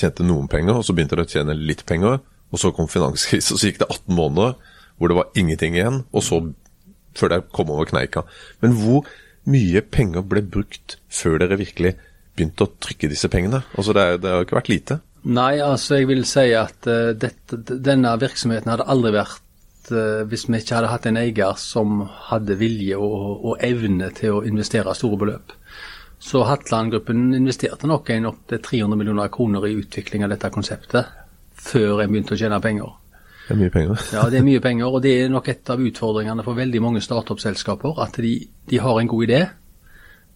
tjente 0.00 0.24
noen 0.24 0.46
penger, 0.48 0.78
og 0.78 0.86
så 0.86 0.94
begynte 0.96 1.12
dere 1.18 1.26
å 1.26 1.28
tjene 1.28 1.56
litt 1.58 1.82
penger. 1.88 2.22
Og 2.48 2.60
så 2.62 2.70
kom 2.72 2.88
finanskrise, 2.88 3.52
og 3.52 3.60
så 3.60 3.68
gikk 3.68 3.82
det 3.82 3.90
18 3.90 4.16
måneder 4.16 4.54
hvor 4.96 5.12
det 5.12 5.18
var 5.18 5.36
ingenting 5.36 5.76
igjen. 5.76 5.98
Og 6.16 6.24
så 6.24 6.40
før 7.18 7.34
dere 7.34 7.44
kom 7.52 7.72
over 7.74 7.88
kneika. 7.90 8.24
Men 8.64 8.76
hvor 8.78 9.08
mye 9.48 9.82
penger 9.84 10.24
ble 10.28 10.42
brukt 10.56 10.96
før 11.12 11.36
dere 11.42 11.58
virkelig 11.60 11.94
begynte 12.38 12.64
å 12.64 12.72
trykke 12.80 13.10
disse 13.12 13.28
pengene? 13.32 13.60
Altså 13.76 13.94
Det, 13.96 14.06
er, 14.06 14.22
det 14.22 14.32
har 14.32 14.46
ikke 14.46 14.60
vært 14.60 14.72
lite? 14.72 15.00
Nei, 15.28 15.58
altså 15.60 15.98
jeg 15.98 16.08
vil 16.08 16.24
si 16.28 16.46
at 16.56 16.88
uh, 16.88 17.12
dette, 17.12 17.60
denne 17.68 18.14
virksomheten 18.22 18.70
hadde 18.72 18.88
aldri 18.88 19.12
vært 19.18 19.44
uh, 19.94 20.24
hvis 20.28 20.46
vi 20.48 20.60
ikke 20.60 20.76
hadde 20.78 20.90
hatt 20.92 21.06
en 21.08 21.20
eier 21.20 21.56
som 21.60 22.02
hadde 22.30 22.58
vilje 22.60 22.96
og, 22.96 23.44
og 23.44 23.64
evne 23.64 24.10
til 24.16 24.38
å 24.38 24.44
investere 24.46 24.94
store 24.96 25.20
beløp. 25.20 25.54
Så 26.18 26.42
Hatland-gruppen 26.42 27.34
investerte 27.36 27.86
nok 27.86 28.10
en 28.10 28.32
opptil 28.32 28.62
300 28.62 28.98
millioner 28.98 29.30
kroner 29.30 29.68
i 29.68 29.76
utvikling 29.78 30.24
av 30.26 30.32
dette 30.34 30.50
konseptet 30.50 31.12
før 31.58 32.02
en 32.02 32.10
begynte 32.10 32.34
å 32.34 32.38
tjene 32.38 32.58
penger. 32.62 32.90
Det 33.46 33.54
er 33.54 33.60
mye 33.62 33.72
penger. 33.72 34.02
ja, 34.16 34.24
det 34.30 34.40
er 34.40 34.46
mye 34.46 34.62
penger, 34.62 34.90
og 34.90 35.02
det 35.04 35.14
er 35.22 35.30
nok 35.32 35.48
et 35.48 35.70
av 35.72 35.82
utfordringene 35.82 36.44
for 36.46 36.58
veldig 36.58 36.82
mange 36.84 37.02
startup-selskaper. 37.04 38.00
At 38.02 38.18
de, 38.22 38.34
de, 38.70 38.80
har 38.82 39.00
en 39.00 39.10
god 39.10 39.28
idé, 39.28 39.40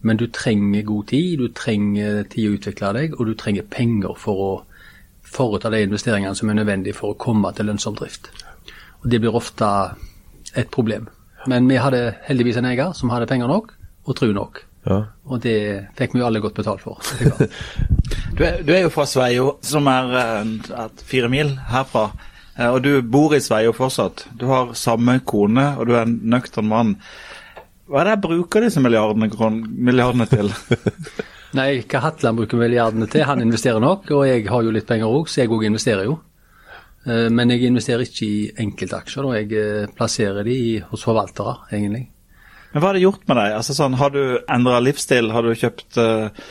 men 0.01 0.19
du 0.19 0.27
trenger 0.33 0.87
god 0.87 1.11
tid, 1.11 1.39
du 1.39 1.51
trenger 1.55 2.23
tid 2.31 2.49
å 2.49 2.55
utvikle 2.57 2.93
deg, 2.97 3.19
og 3.19 3.29
du 3.29 3.35
trenger 3.39 3.67
penger 3.69 4.15
for 4.19 4.47
å 4.47 4.53
foreta 5.33 5.71
de 5.73 5.83
investeringene 5.85 6.35
som 6.35 6.49
er 6.49 6.59
nødvendige 6.59 6.97
for 6.97 7.13
å 7.13 7.19
komme 7.19 7.51
til 7.55 7.69
lønnsom 7.69 7.95
drift. 7.99 8.31
Og 9.03 9.09
Det 9.09 9.19
blir 9.19 9.35
ofte 9.35 9.67
et 10.55 10.69
problem. 10.71 11.09
Men 11.47 11.67
vi 11.67 11.79
hadde 11.81 12.13
heldigvis 12.27 12.57
en 12.59 12.69
eier 12.69 12.93
som 12.95 13.11
hadde 13.11 13.27
penger 13.27 13.51
nok, 13.51 13.73
og 14.07 14.15
tru 14.15 14.31
nok. 14.35 14.63
Ja. 14.87 14.99
Og 15.31 15.39
det 15.43 15.57
fikk 15.97 16.15
vi 16.15 16.21
jo 16.21 16.27
alle 16.27 16.41
godt 16.43 16.57
betalt 16.59 16.83
for. 16.83 16.99
du, 18.37 18.43
er, 18.43 18.61
du, 18.63 18.71
er, 18.73 18.83
jo 18.85 18.91
fra 18.91 19.05
Sveio, 19.07 19.57
som 19.63 19.87
er 19.91 20.15
uh, 20.15 20.87
fire 21.07 21.29
mil 21.31 21.55
herfra. 21.71 22.09
Uh, 22.57 22.69
og 22.73 22.81
du 22.83 22.91
bor 23.01 23.35
i 23.35 23.41
Sveio 23.43 23.75
fortsatt. 23.75 24.27
Du 24.39 24.47
har 24.51 24.73
samme 24.79 25.19
kone, 25.27 25.69
og 25.77 25.87
du 25.87 25.95
er 25.95 26.03
en 26.03 26.17
nøktern 26.35 26.67
mann. 26.71 26.97
Hva 27.87 28.01
er 28.01 28.07
det 28.09 28.17
jeg 28.17 28.23
bruker 28.25 28.63
disse 28.63 28.83
milliardene, 28.83 29.31
kron- 29.31 29.63
milliardene 29.67 30.27
til? 30.31 30.51
Nei, 31.57 31.83
hva 31.85 32.03
Hatland 32.07 32.39
bruker 32.39 32.59
milliardene 32.59 33.07
til, 33.11 33.25
han 33.29 33.43
investerer 33.43 33.83
nok, 33.83 34.07
og 34.15 34.23
jeg 34.27 34.47
har 34.49 34.63
jo 34.65 34.71
litt 34.73 34.87
penger 34.89 35.11
òg, 35.11 35.27
så 35.29 35.43
jeg 35.43 35.51
òg 35.53 35.67
investerer 35.67 36.07
jo. 36.07 36.17
Eh, 37.05 37.29
Men 37.29 37.51
jeg 37.51 37.67
investerer 37.67 38.05
ikke 38.05 38.25
i 38.27 38.51
enkeltaksjer, 38.63 39.27
da. 39.27 39.39
jeg 39.41 39.53
eh, 39.59 39.87
plasserer 39.95 40.45
de 40.47 40.57
hos 40.89 41.03
forvaltere, 41.03 41.57
egentlig. 41.71 42.05
Men 42.73 42.81
hva 42.81 42.89
har 42.89 42.97
det 42.97 43.03
gjort 43.03 43.25
med 43.29 43.37
deg? 43.37 43.55
Altså 43.59 43.73
sånn, 43.77 43.97
Har 43.99 44.13
du 44.13 44.21
endra 44.49 44.79
livsstil? 44.81 45.29
Har 45.29 45.45
du 45.45 45.51
kjøpt 45.53 45.99
uh, 46.01 46.47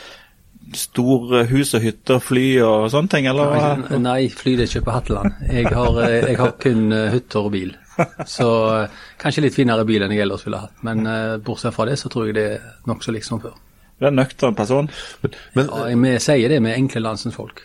store 0.78 1.40
hus 1.50 1.72
og 1.74 1.82
hytter, 1.82 2.20
fly 2.22 2.44
og 2.62 2.84
sånne 2.92 3.10
ting, 3.10 3.26
eller? 3.26 3.56
Nei, 3.88 3.98
Nei, 4.04 4.20
fly 4.30 4.54
det 4.60 4.68
ikke 4.70 4.84
på 4.86 4.94
Hatteland. 4.94 5.40
Jeg 5.50 5.72
har, 5.74 5.98
jeg 6.12 6.38
har 6.38 6.54
kun 6.62 6.94
hytter 7.16 7.48
og 7.48 7.50
bil. 7.56 7.74
Så 8.30 8.46
kanskje 9.20 9.48
litt 9.48 9.58
finere 9.58 9.82
bil 9.88 10.06
enn 10.06 10.14
jeg 10.14 10.22
ellers 10.22 10.46
ville 10.46 10.62
hatt. 10.62 10.78
Men 10.86 11.02
uh, 11.08 11.40
bortsett 11.42 11.74
fra 11.74 11.88
det, 11.90 11.98
så 11.98 12.12
tror 12.12 12.30
jeg 12.30 12.38
det 12.38 12.46
er 12.54 12.70
nokså 12.86 13.16
likt 13.16 13.26
som 13.26 13.42
før. 13.42 13.58
Du 14.00 14.06
er 14.06 14.10
en 14.10 14.16
nøktern 14.18 14.56
person. 14.58 14.88
Men, 15.54 15.68
Ja, 15.70 15.84
vi 15.94 16.12
sier 16.18 16.48
det 16.50 16.58
med 16.64 16.74
enkle 16.74 17.02
landsens 17.04 17.36
folk. 17.38 17.60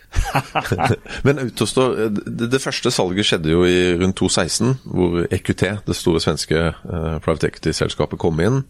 men 1.25 1.39
Autostore, 1.41 2.09
det, 2.13 2.51
det 2.51 2.61
første 2.61 2.91
salget 2.93 3.25
skjedde 3.25 3.49
jo 3.55 3.63
i 3.65 3.95
rundt 3.97 4.19
2016, 4.19 4.75
hvor 4.85 5.23
EQT, 5.33 5.63
det 5.87 5.95
store 5.97 6.21
svenske 6.21 6.61
uh, 6.69 7.17
private 7.25 7.49
equity-selskapet, 7.49 8.19
kom 8.21 8.37
inn. 8.45 8.61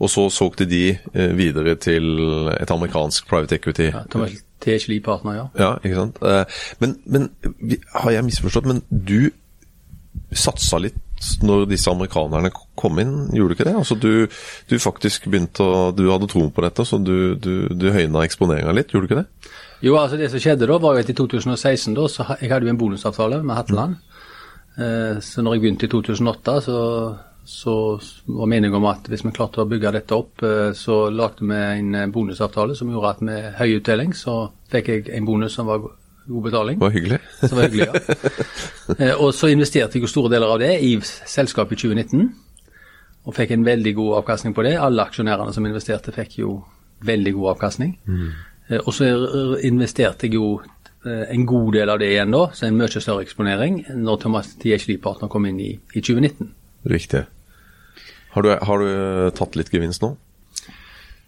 Og 0.00 0.08
så 0.10 0.24
solgte 0.32 0.64
de 0.66 0.94
uh, 1.12 1.36
videre 1.36 1.74
til 1.76 2.08
et 2.56 2.72
amerikansk 2.72 3.28
private 3.28 3.60
equity. 3.60 3.90
Ja, 3.92 4.06
Thomas 4.10 4.38
T. 4.62 4.78
partner, 5.04 5.36
ja. 5.36 5.46
Ja, 5.58 5.70
ikke 5.84 5.98
sant. 6.00 6.22
Uh, 6.22 6.44
Men, 6.80 6.96
men 7.04 7.30
vi- 7.60 7.82
har 7.94 8.10
jeg 8.16 8.24
misforstått, 8.30 8.66
men 8.72 8.82
du 8.88 9.30
satsa 10.32 10.78
litt 10.80 10.96
når 11.42 11.66
disse 11.70 11.90
amerikanerne 11.92 12.50
kom 12.78 12.98
inn, 13.02 13.12
gjorde 13.34 13.52
du 13.52 13.56
ikke 13.58 13.68
det? 13.68 13.74
Altså 13.78 13.96
du, 14.00 14.26
du 14.70 14.74
faktisk 14.82 15.28
begynte 15.30 15.62
å 15.62 15.82
Du 15.94 16.04
hadde 16.10 16.28
troen 16.30 16.50
på 16.54 16.64
dette, 16.64 16.84
så 16.88 16.98
du, 16.98 17.34
du, 17.36 17.68
du 17.70 17.88
høyna 17.94 18.24
eksponeringa 18.26 18.74
litt, 18.74 18.90
gjorde 18.94 19.06
du 19.06 19.12
ikke 19.12 19.20
det? 19.22 19.50
Jo, 19.82 19.96
altså 19.98 20.18
det 20.18 20.30
som 20.30 20.38
skjedde 20.42 20.68
da, 20.70 20.78
var 20.78 20.94
jo 20.94 21.02
at 21.02 21.10
i 21.10 21.16
2016 21.18 21.94
da, 21.98 22.06
så 22.10 22.26
jeg 22.40 22.50
hadde 22.52 22.68
jo 22.68 22.72
en 22.74 22.78
bonusavtale 22.78 23.40
med 23.42 23.56
Hatteland. 23.58 23.96
Eh, 24.78 25.18
så 25.22 25.42
når 25.42 25.56
jeg 25.56 25.62
begynte 25.64 25.88
i 25.88 25.92
2008, 25.92 26.54
så, 26.68 26.76
så 27.44 27.74
var 28.30 28.50
meningen 28.52 28.78
om 28.78 28.86
at 28.92 29.10
hvis 29.10 29.24
vi 29.26 29.32
klarte 29.34 29.64
å 29.64 29.68
bygge 29.68 29.92
dette 29.98 30.14
opp, 30.16 30.44
eh, 30.46 30.70
så 30.78 31.04
lagde 31.10 31.48
vi 31.50 31.58
en 31.58 32.12
bonusavtale 32.14 32.76
som 32.78 32.92
gjorde 32.94 33.10
at 33.16 33.24
med 33.26 33.50
høy 33.58 33.76
utdeling, 33.80 34.14
så 34.16 34.36
fikk 34.72 34.88
jeg 34.94 35.10
en 35.18 35.26
bonus 35.28 35.58
som 35.58 35.66
var 35.68 35.82
go- 35.82 35.92
god 36.28 36.42
betaling. 36.46 36.78
Det 36.78 36.84
var 36.86 36.94
hyggelig. 36.94 37.18
Som 37.48 37.58
var 37.58 37.68
hyggelig, 37.68 37.88
ja. 37.88 37.94
Eh, 38.98 39.14
og 39.22 39.30
så 39.34 39.48
investerte 39.52 39.96
jeg 39.96 40.02
jo 40.04 40.10
store 40.10 40.30
deler 40.34 40.50
av 40.52 40.58
det 40.60 40.72
i 40.84 40.92
selskapet 41.02 41.78
i 41.78 41.80
2019, 41.88 42.26
og 43.24 43.34
fikk 43.36 43.52
en 43.54 43.64
veldig 43.64 43.92
god 43.94 44.16
avkastning 44.20 44.54
på 44.54 44.64
det. 44.66 44.74
Alle 44.82 45.04
aksjonærene 45.06 45.52
som 45.54 45.66
investerte 45.68 46.12
fikk 46.14 46.38
jo 46.42 46.56
veldig 47.06 47.32
god 47.38 47.52
avkastning. 47.56 47.96
Mm. 48.06 48.30
og 48.86 48.92
så 48.94 49.04
er- 49.08 49.66
investerte 49.66 50.26
jeg 50.26 50.34
jo 50.34 50.60
eh, 51.06 51.24
en 51.34 51.46
god 51.46 51.72
del 51.74 51.90
av 51.90 51.98
det 52.02 52.10
igjen 52.12 52.30
da, 52.34 52.44
så 52.54 52.66
en 52.66 52.76
mye 52.78 52.88
større 53.00 53.22
eksponering, 53.26 53.84
når 53.94 54.20
Thomas 54.22 54.52
THD 54.62 54.98
Partner 55.02 55.28
kom 55.28 55.46
inn 55.46 55.60
i, 55.60 55.72
i 55.94 56.00
2019. 56.00 56.50
Riktig. 56.90 57.24
Har 58.32 58.42
du, 58.46 58.52
har 58.62 58.78
du 58.78 58.86
eh, 58.88 59.30
tatt 59.36 59.56
litt 59.58 59.70
gevinst 59.74 60.02
nå? 60.02 60.14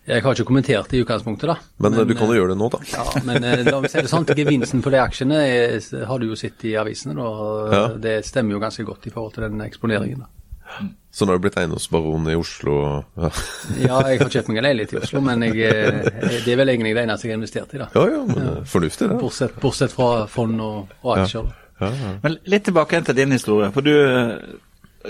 Jeg 0.05 0.21
har 0.21 0.35
ikke 0.37 0.45
kommentert 0.45 0.91
det 0.91 0.99
i 0.99 1.03
utgangspunktet, 1.05 1.49
da. 1.49 1.55
Men, 1.81 1.95
men 1.97 2.09
du 2.09 2.13
kan 2.19 2.29
jo 2.29 2.35
gjøre 2.37 2.53
det 2.53 2.59
nå, 2.61 2.67
da. 2.75 2.81
Ja, 2.93 3.05
men 3.25 3.45
eh, 3.49 3.63
la 3.65 3.79
oss 3.79 3.95
si 3.95 4.03
det 4.05 4.11
sånn, 4.13 4.27
gevinsten 4.37 4.83
på 4.85 4.93
de 4.93 4.99
aksjene 5.01 5.39
er, 5.49 5.79
har 6.11 6.21
du 6.21 6.27
jo 6.29 6.37
sett 6.37 6.65
i 6.69 6.75
avisene. 6.77 7.17
da, 7.17 7.29
og 7.29 7.73
Ja. 7.73 7.85
Det 8.05 8.19
stemmer 8.29 8.59
jo 8.59 8.61
ganske 8.61 8.85
godt 8.85 9.07
i 9.09 9.13
forhold 9.15 9.33
til 9.39 9.47
den 9.47 9.65
eksponeringen. 9.65 10.27
da. 10.27 10.89
Så 11.15 11.25
nå 11.25 11.33
har 11.33 11.39
du 11.39 11.45
blitt 11.47 11.57
eiendomsbaron 11.57 12.27
i 12.33 12.35
Oslo. 12.37 12.75
Ja, 13.17 13.31
Ja, 13.79 13.99
jeg 14.11 14.21
har 14.21 14.33
kjøpt 14.35 14.49
meg 14.51 14.59
en 14.61 14.67
leilighet 14.67 14.93
i 14.97 15.01
Oslo, 15.01 15.21
men 15.25 15.45
jeg, 15.47 15.61
eh, 15.63 16.03
det 16.45 16.53
er 16.53 16.59
vel 16.59 16.73
egentlig 16.75 16.95
det 16.97 17.05
eneste 17.07 17.29
jeg 17.29 17.33
har 17.33 17.41
investert 17.41 17.75
i. 17.77 17.81
da. 17.85 17.89
ja, 17.95 18.05
ja 18.11 18.23
men 18.29 18.67
fornuftig, 18.67 19.09
det. 19.09 19.19
Bortsett, 19.23 19.57
bortsett 19.63 19.95
fra 19.95 20.27
fond 20.29 20.61
og, 20.61 20.93
og 21.05 21.17
aksjer. 21.17 21.49
Ja, 21.81 21.91
ja. 21.91 22.13
Men 22.23 22.39
litt 22.51 22.67
tilbake 22.69 23.01
til 23.07 23.17
din 23.17 23.33
historie. 23.35 23.71
For 23.75 23.87
du, 23.87 23.95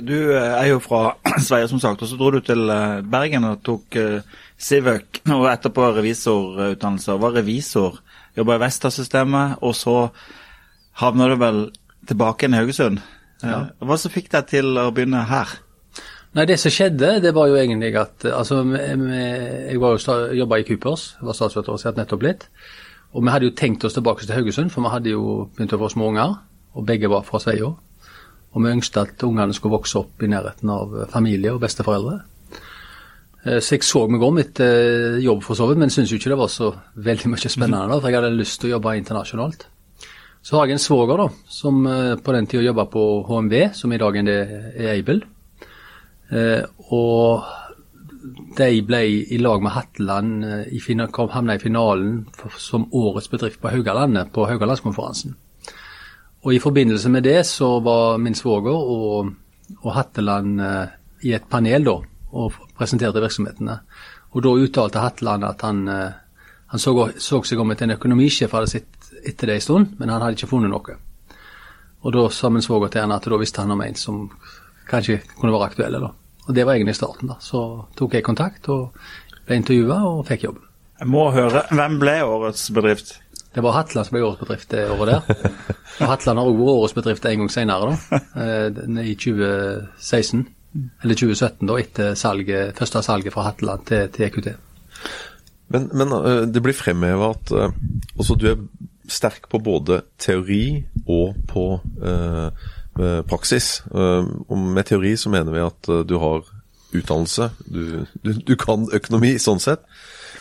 du 0.04 0.16
er 0.36 0.66
jo 0.70 0.78
fra 0.84 1.14
Sverige, 1.48 1.72
som 1.72 1.80
sagt, 1.80 2.04
og 2.04 2.12
så 2.12 2.20
dro 2.20 2.30
du 2.36 2.42
til 2.44 2.68
eh, 2.68 3.00
Bergen 3.02 3.48
og 3.48 3.62
tok 3.64 3.98
Civic, 4.64 5.20
og 5.28 5.48
etterpå 5.50 5.90
revisorutdannelse. 5.98 7.18
Var 7.20 7.36
revisor, 7.38 7.98
jobba 8.36 8.56
i 8.56 8.62
Vesta-systemet, 8.64 9.58
og 9.60 9.74
så 9.76 9.96
havna 11.00 11.28
du 11.28 11.36
vel 11.40 11.60
tilbake 12.08 12.44
igjen 12.44 12.56
i 12.56 12.62
Haugesund. 12.62 13.02
Ja. 13.44 13.60
Hva 13.84 13.98
som 14.00 14.12
fikk 14.14 14.30
deg 14.32 14.48
til 14.52 14.78
å 14.80 14.88
begynne 14.94 15.26
her? 15.28 15.58
Nei, 16.34 16.46
Det 16.50 16.56
som 16.58 16.72
skjedde, 16.74 17.20
det 17.22 17.34
var 17.34 17.46
jo 17.50 17.58
egentlig 17.60 17.92
at 17.94 18.24
eh, 18.26 18.34
altså, 18.34 18.64
Jeg 18.74 19.78
var 19.80 19.94
jo 19.94 20.16
jobba 20.34 20.58
i 20.58 20.66
Coopers, 20.66 21.14
var 21.22 21.36
statsveteransett 21.36 22.00
nettopp 22.00 22.24
litt. 22.26 22.48
Og 23.14 23.22
vi 23.22 23.30
hadde 23.30 23.46
jo 23.46 23.54
tenkt 23.54 23.84
oss 23.86 23.94
tilbake 23.94 24.26
til 24.26 24.34
Haugesund, 24.34 24.72
for 24.74 24.82
vi 24.82 24.90
hadde 24.90 25.12
jo 25.12 25.50
begynt 25.54 25.76
å 25.76 25.78
få 25.78 25.92
små 25.92 26.10
unger. 26.10 26.34
Og 26.74 26.86
begge 26.88 27.10
var 27.10 27.22
fra 27.22 27.38
Sveio. 27.38 27.76
Og 28.54 28.64
vi 28.64 28.72
ønsket 28.72 28.98
at 29.02 29.26
ungene 29.26 29.54
skulle 29.54 29.76
vokse 29.76 30.00
opp 30.00 30.22
i 30.22 30.30
nærheten 30.30 30.72
av 30.74 30.96
eh, 30.96 31.10
familie 31.12 31.54
og 31.54 31.62
besteforeldre. 31.62 32.18
Eh, 33.44 33.60
Så 33.60 33.76
jeg 33.76 33.84
så 33.84 34.06
meg 34.08 34.22
om 34.24 34.38
etter 34.40 35.18
jobb 35.20 35.42
for 35.44 35.58
så 35.58 35.68
vidt, 35.68 35.78
men 35.78 35.92
syntes 35.92 36.12
jo 36.12 36.18
ikke 36.18 36.32
det 36.32 36.40
var 36.40 36.52
så 36.52 36.72
veldig 36.96 37.32
mye 37.32 37.50
spennende. 37.52 37.88
da, 37.88 38.00
For 38.00 38.08
jeg 38.08 38.20
hadde 38.20 38.38
lyst 38.38 38.60
til 38.60 38.70
å 38.70 38.76
jobbe 38.76 38.96
internasjonalt. 38.96 39.66
Så 40.44 40.56
har 40.56 40.66
jeg 40.66 40.76
en 40.76 40.78
svoger 40.78 41.16
da, 41.16 41.28
som 41.48 41.86
eh, 41.86 42.16
på 42.16 42.32
den 42.32 42.46
tida 42.46 42.64
jobba 42.64 42.86
på 42.86 43.24
HMV, 43.28 43.74
som 43.74 43.92
i 43.92 43.98
dag 44.00 44.16
er 44.16 44.98
Able. 44.98 45.20
Eh, 46.32 46.64
og 46.90 47.44
de 48.56 48.82
ble 48.82 49.00
i 49.04 49.38
lag 49.38 49.60
med 49.60 49.72
Hatteland 49.72 50.44
i 50.72 50.80
havna 50.80 51.54
i 51.54 51.58
finalen 51.58 52.26
som 52.56 52.88
årets 52.90 53.28
bedrift 53.28 53.60
på 53.60 53.68
Haugalandet 53.68 54.32
på 54.32 54.46
Haugalandskonferansen. 54.48 55.34
Og 56.44 56.54
i 56.54 56.58
forbindelse 56.58 57.10
med 57.10 57.24
det 57.24 57.44
så 57.44 57.80
var 57.80 58.16
min 58.16 58.34
svoger 58.34 58.72
og, 58.72 59.34
og 59.82 59.92
Hatteland 59.92 60.60
i 61.22 61.32
et 61.32 61.44
panel 61.50 61.84
da, 61.84 62.00
og 62.34 62.58
presenterte 62.78 63.22
virksomhetene. 63.22 63.78
Og 64.34 64.44
da 64.44 64.52
uttalte 64.58 65.02
Hatteland 65.02 65.46
at 65.46 65.62
han, 65.62 65.86
eh, 65.88 66.18
han 66.72 66.82
så, 66.82 66.94
så 67.22 67.40
seg 67.46 67.62
om 67.62 67.70
etter 67.70 67.88
en 67.88 67.96
økonomisjef 67.96 68.54
hadde 68.54 68.72
sett 68.72 69.10
etter 69.24 69.48
det 69.48 69.58
en 69.60 69.64
stund, 69.64 69.96
men 69.98 70.10
han 70.12 70.22
hadde 70.22 70.36
ikke 70.38 70.50
funnet 70.50 70.72
noe. 70.72 70.98
Og 72.04 72.12
da 72.12 72.26
sa 72.34 72.50
min 72.52 72.64
svoger 72.64 72.92
til 72.92 73.04
han 73.06 73.14
at 73.14 73.24
da 73.30 73.40
visste 73.40 73.62
han 73.62 73.72
om 73.72 73.80
en 73.80 73.96
som 73.96 74.26
kanskje 74.90 75.22
kunne 75.38 75.54
være 75.54 75.70
aktuell. 75.70 76.00
da. 76.02 76.10
Og 76.46 76.54
det 76.54 76.66
var 76.66 76.76
egentlig 76.76 76.96
starten. 76.98 77.28
da. 77.28 77.38
Så 77.40 77.86
tok 77.96 78.14
jeg 78.14 78.26
kontakt 78.26 78.68
og 78.68 78.92
ble 79.46 79.60
intervjua 79.60 80.02
og 80.10 80.26
fikk 80.28 80.48
jobben. 80.48 80.66
Jeg 81.00 81.10
må 81.10 81.30
høre, 81.34 81.64
hvem 81.74 81.98
ble 81.98 82.18
årets 82.22 82.68
bedrift? 82.70 83.16
Det 83.54 83.62
var 83.62 83.76
Hatland 83.78 84.06
som 84.06 84.16
ble 84.16 84.24
årets 84.26 84.42
bedrift 84.42 84.70
det 84.70 84.84
året 84.90 85.14
der. 85.14 85.48
Og 86.00 86.10
Hatland 86.10 86.40
har 86.40 86.50
òg 86.50 86.58
vært 86.58 86.74
årets 86.74 86.96
bedrift 86.98 87.26
en 87.30 87.42
gang 87.42 87.50
senere, 87.52 87.94
da. 87.94 88.20
Eh, 88.44 89.08
I 89.08 89.14
2016. 89.14 90.44
Eller 90.74 91.14
2017, 91.14 91.68
da, 91.68 91.76
etter 91.78 92.14
salget, 92.18 92.74
første 92.78 93.02
salget 93.06 93.34
fra 93.34 93.46
Hatteland 93.48 93.86
til, 93.86 94.08
til 94.14 94.26
EQT. 94.26 94.48
Men, 95.74 95.88
men 95.94 96.12
øh, 96.12 96.46
det 96.50 96.62
blir 96.62 96.76
fremheva 96.76 97.30
at 97.34 97.52
øh, 97.52 97.70
også 98.18 98.36
du 98.38 98.48
er 98.50 98.58
sterk 99.08 99.48
på 99.50 99.58
både 99.58 100.02
teori 100.18 100.84
og 101.06 101.36
på 101.48 101.80
øh, 102.02 102.50
øh, 103.00 103.22
praksis. 103.28 103.84
Og 103.90 104.58
med 104.58 104.84
teori 104.84 105.16
så 105.16 105.30
mener 105.30 105.52
vi 105.52 105.64
at 105.64 106.08
du 106.08 106.18
har 106.18 106.44
utdannelse, 106.94 107.50
du, 107.74 108.06
du, 108.24 108.32
du 108.46 108.54
kan 108.56 108.86
økonomi 108.94 109.34
sånn 109.42 109.58
sett, 109.62 109.82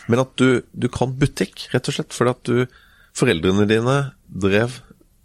men 0.06 0.22
at 0.22 0.34
du, 0.38 0.60
du 0.70 0.86
kan 0.92 1.16
butikk, 1.18 1.68
rett 1.72 1.88
og 1.90 1.96
slett. 1.96 2.14
Fordi 2.14 2.30
at 2.30 2.44
du 2.46 2.82
Foreldrene 3.14 3.66
dine 3.70 3.96
drev 4.26 4.72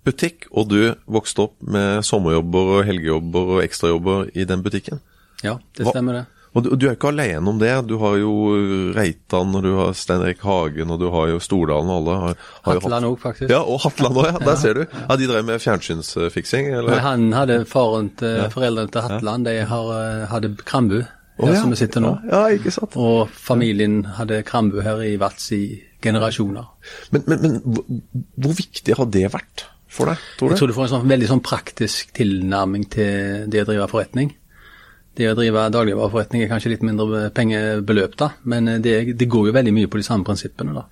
butikk, 0.09 0.49
og 0.51 0.67
du 0.73 0.79
vokste 1.05 1.47
opp 1.47 1.55
med 1.61 2.03
sommerjobber 2.07 2.75
og 2.75 2.83
helgejobber 2.89 3.55
og 3.55 3.63
ekstrajobber 3.63 4.33
i 4.35 4.49
den 4.49 4.65
butikken. 4.65 5.01
Ja, 5.45 5.55
det 5.77 5.87
stemmer 5.87 6.21
det. 6.21 6.25
Og 6.57 6.65
du, 6.65 6.71
du 6.79 6.87
er 6.89 6.95
ikke 6.95 7.11
alene 7.11 7.51
om 7.51 7.59
det. 7.61 7.71
Du 7.89 7.95
har 8.01 8.15
jo 8.17 8.31
Reitan, 8.95 9.53
og 9.55 9.65
du 9.65 9.69
har 9.77 9.93
Stein 9.97 10.23
Erik 10.25 10.41
Hagen, 10.45 10.89
og 10.89 11.01
du 11.01 11.09
har 11.13 11.29
jo 11.33 11.41
Stordalen, 11.43 11.91
og 11.93 12.01
alle 12.01 12.15
har, 12.23 12.39
har 12.39 12.79
Hatland 12.79 12.83
Hatland 12.87 13.07
hatt 13.09 13.23
faktisk. 13.25 13.53
Ja, 13.53 13.61
og 13.61 13.83
Hatland 13.85 14.17
òg, 14.17 14.29
ja. 14.31 14.41
Der 14.47 14.57
ser 14.61 14.79
du. 14.79 14.83
Ja, 14.87 15.19
De 15.19 15.29
drev 15.29 15.45
med 15.45 15.61
fjernsynsfiksing, 15.61 16.71
eller? 16.73 16.95
Nei, 16.95 17.03
han 17.05 17.29
hadde 17.37 17.61
faren 17.69 18.09
til 18.19 18.41
foreldrene 18.55 18.93
til 18.95 19.05
Hatland, 19.05 19.45
de 19.45 19.55
har, 19.69 19.93
eh, 19.99 20.25
hadde 20.33 20.53
Krambu, 20.65 20.97
der 21.39 21.53
ja. 21.53 21.61
som 21.61 21.75
vi 21.75 21.79
sitter 21.79 22.03
nå. 22.03 22.15
Ja, 22.25 22.47
ja, 22.47 22.57
ikke 22.57 22.73
sant. 22.73 22.97
Og 22.97 23.29
familien 23.29 24.01
hadde 24.17 24.41
Krambu 24.47 24.81
her 24.85 25.05
i 25.05 25.15
Vats 25.21 25.51
i 25.55 25.63
generasjoner. 26.01 26.65
Men, 27.13 27.27
men, 27.27 27.45
men 27.45 28.01
hvor 28.39 28.57
viktig 28.57 28.97
har 28.97 29.11
det 29.13 29.27
vært 29.35 29.67
for 29.89 30.11
deg, 30.11 30.21
tror 30.37 30.51
du? 30.51 30.53
Jeg 30.53 30.61
tror 30.61 30.71
du 30.71 30.75
får 30.77 30.87
en 30.87 30.93
sånn 30.93 31.09
veldig 31.09 31.29
sånn 31.31 31.45
praktisk 31.45 32.13
tilnærming 32.17 32.85
til 32.93 33.49
det 33.49 33.63
å 33.63 33.69
drive 33.69 33.89
forretning. 33.91 34.33
Det 35.19 35.27
å 35.27 35.35
drive 35.35 35.65
dagligvareforretning 35.73 36.45
er 36.45 36.51
kanskje 36.51 36.71
litt 36.75 36.83
mindre 36.85 37.25
pengebeløp, 37.35 38.13
da, 38.19 38.29
men 38.47 38.77
det, 38.83 38.93
det 39.19 39.27
går 39.27 39.49
jo 39.49 39.55
veldig 39.57 39.73
mye 39.75 39.89
på 39.91 39.99
de 39.99 40.05
samme 40.05 40.27
prinsippene. 40.27 40.75
da. 40.77 40.85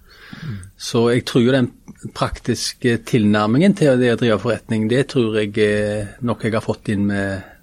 Så 0.77 1.06
jeg 1.13 1.24
tror 1.30 1.46
jo 1.46 1.54
den 1.56 1.70
praktiske 2.18 2.98
tilnærmingen 3.08 3.77
til 3.77 4.01
det 4.01 4.12
å 4.16 4.20
drive 4.20 4.39
forretning, 4.42 4.89
det 4.92 5.06
tror 5.13 5.38
jeg 5.39 5.54
eh, 5.63 6.18
nok 6.27 6.44
jeg 6.44 6.58
har 6.58 6.66
fått 6.66 6.92
inn 6.94 7.06
med, 7.08 7.54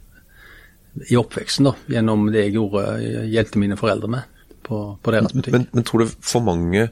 i 1.11 1.19
oppveksten, 1.21 1.69
da, 1.69 1.75
gjennom 1.99 2.31
det 2.33 2.47
jeg 2.47 2.57
gjorde, 2.57 2.87
hjelpte 3.35 3.61
mine 3.61 3.79
foreldre 3.79 4.11
med 4.17 4.31
på, 4.65 4.81
på 5.03 5.15
deres 5.15 5.35
butikk. 5.35 5.55
Men, 5.59 5.69
men, 5.75 5.87
tror 5.87 6.05
du 6.05 6.17
for 6.25 6.45
mange 6.47 6.89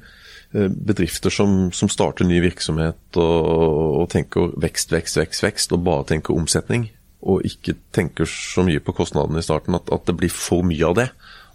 bedrifter 0.52 1.32
som, 1.32 1.70
som 1.72 1.88
starter 1.88 2.26
ny 2.28 2.40
virksomhet 2.44 3.16
og, 3.20 3.46
og, 4.02 4.06
tenker 4.12 4.52
vekst, 4.60 4.92
vekst, 4.92 5.16
vekst, 5.16 5.44
vekst, 5.46 5.72
og 5.72 5.84
bare 5.86 6.04
tenker 6.10 6.36
omsetning, 6.36 6.90
og 7.22 7.46
ikke 7.48 7.76
tenker 7.94 8.28
så 8.28 8.64
mye 8.66 8.82
på 8.82 8.94
kostnadene 8.96 9.40
i 9.40 9.46
starten, 9.46 9.78
at, 9.78 9.88
at 9.94 10.04
det 10.08 10.16
blir 10.18 10.32
for 10.32 10.66
mye 10.66 10.88
av 10.88 10.98
det? 10.98 11.08